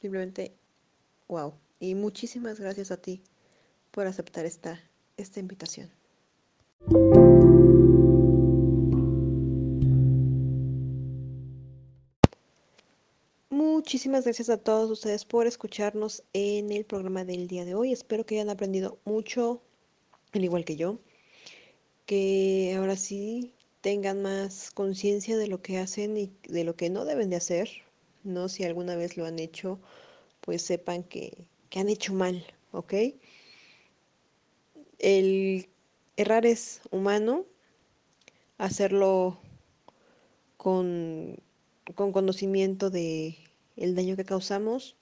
Simplemente, 0.00 0.56
wow. 1.28 1.54
Y 1.80 1.94
muchísimas 1.94 2.58
gracias 2.58 2.90
a 2.90 2.96
ti 2.96 3.22
por 3.92 4.06
aceptar 4.06 4.46
esta, 4.46 4.80
esta 5.18 5.40
invitación. 5.40 5.90
Muchísimas 13.50 14.24
gracias 14.24 14.50
a 14.50 14.58
todos 14.58 14.90
ustedes 14.90 15.24
por 15.24 15.46
escucharnos 15.46 16.22
en 16.32 16.72
el 16.72 16.84
programa 16.84 17.24
del 17.24 17.48
día 17.48 17.64
de 17.64 17.74
hoy. 17.74 17.92
Espero 17.92 18.24
que 18.24 18.36
hayan 18.36 18.50
aprendido 18.50 18.98
mucho, 19.04 19.62
al 20.32 20.44
igual 20.44 20.64
que 20.64 20.76
yo. 20.76 20.98
Que 22.06 22.74
ahora 22.76 22.96
sí 22.96 23.54
tengan 23.80 24.22
más 24.22 24.70
conciencia 24.70 25.36
de 25.36 25.48
lo 25.48 25.62
que 25.62 25.78
hacen 25.78 26.16
y 26.16 26.30
de 26.48 26.64
lo 26.64 26.76
que 26.76 26.90
no 26.90 27.04
deben 27.04 27.30
de 27.30 27.36
hacer. 27.36 27.70
No 28.24 28.48
si 28.48 28.64
alguna 28.64 28.96
vez 28.96 29.16
lo 29.16 29.26
han 29.26 29.38
hecho, 29.38 29.80
pues 30.40 30.62
sepan 30.62 31.02
que, 31.02 31.46
que 31.70 31.80
han 31.80 31.88
hecho 31.88 32.12
mal, 32.12 32.44
¿ok? 32.72 32.94
El 34.98 35.68
errar 36.16 36.46
es 36.46 36.80
humano, 36.90 37.46
hacerlo 38.58 39.38
con, 40.56 41.36
con 41.94 42.12
conocimiento 42.12 42.90
de 42.90 43.36
el 43.76 43.94
daño 43.94 44.16
que 44.16 44.24
causamos 44.24 44.96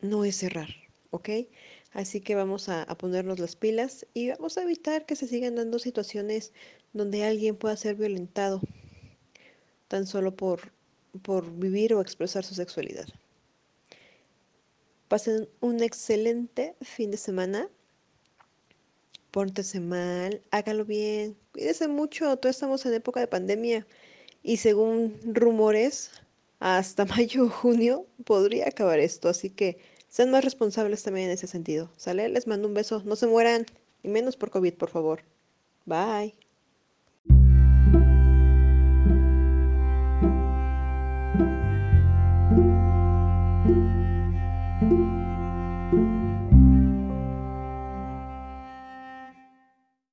no 0.00 0.24
es 0.24 0.36
cerrar, 0.36 0.68
¿ok? 1.10 1.28
Así 1.92 2.20
que 2.20 2.34
vamos 2.34 2.68
a, 2.68 2.82
a, 2.82 2.98
ponernos 2.98 3.38
las 3.38 3.56
pilas 3.56 4.06
y 4.14 4.30
vamos 4.30 4.58
a 4.58 4.62
evitar 4.62 5.06
que 5.06 5.16
se 5.16 5.28
sigan 5.28 5.54
dando 5.54 5.78
situaciones 5.78 6.52
donde 6.92 7.24
alguien 7.24 7.56
pueda 7.56 7.76
ser 7.76 7.96
violentado 7.96 8.60
tan 9.88 10.06
solo 10.06 10.34
por, 10.34 10.72
por 11.22 11.50
vivir 11.52 11.94
o 11.94 12.00
expresar 12.00 12.44
su 12.44 12.54
sexualidad. 12.54 13.06
Pasen 15.08 15.48
un 15.60 15.82
excelente 15.82 16.74
fin 16.80 17.10
de 17.10 17.16
semana. 17.16 17.68
Póntese 19.34 19.80
mal, 19.80 20.42
hágalo 20.52 20.84
bien, 20.84 21.36
cuídese 21.52 21.88
mucho, 21.88 22.36
todos 22.36 22.54
estamos 22.54 22.86
en 22.86 22.94
época 22.94 23.18
de 23.18 23.26
pandemia 23.26 23.84
y 24.44 24.58
según 24.58 25.18
rumores 25.24 26.12
hasta 26.60 27.04
mayo 27.16 27.46
o 27.46 27.50
junio 27.50 28.06
podría 28.24 28.68
acabar 28.68 29.00
esto, 29.00 29.28
así 29.28 29.50
que 29.50 29.78
sean 30.08 30.30
más 30.30 30.44
responsables 30.44 31.02
también 31.02 31.26
en 31.26 31.32
ese 31.32 31.48
sentido. 31.48 31.90
¿Sale? 31.96 32.28
Les 32.28 32.46
mando 32.46 32.68
un 32.68 32.74
beso, 32.74 33.02
no 33.04 33.16
se 33.16 33.26
mueran, 33.26 33.66
y 34.04 34.08
menos 34.08 34.36
por 34.36 34.50
COVID, 34.52 34.74
por 34.74 34.90
favor. 34.90 35.24
Bye. 35.84 36.43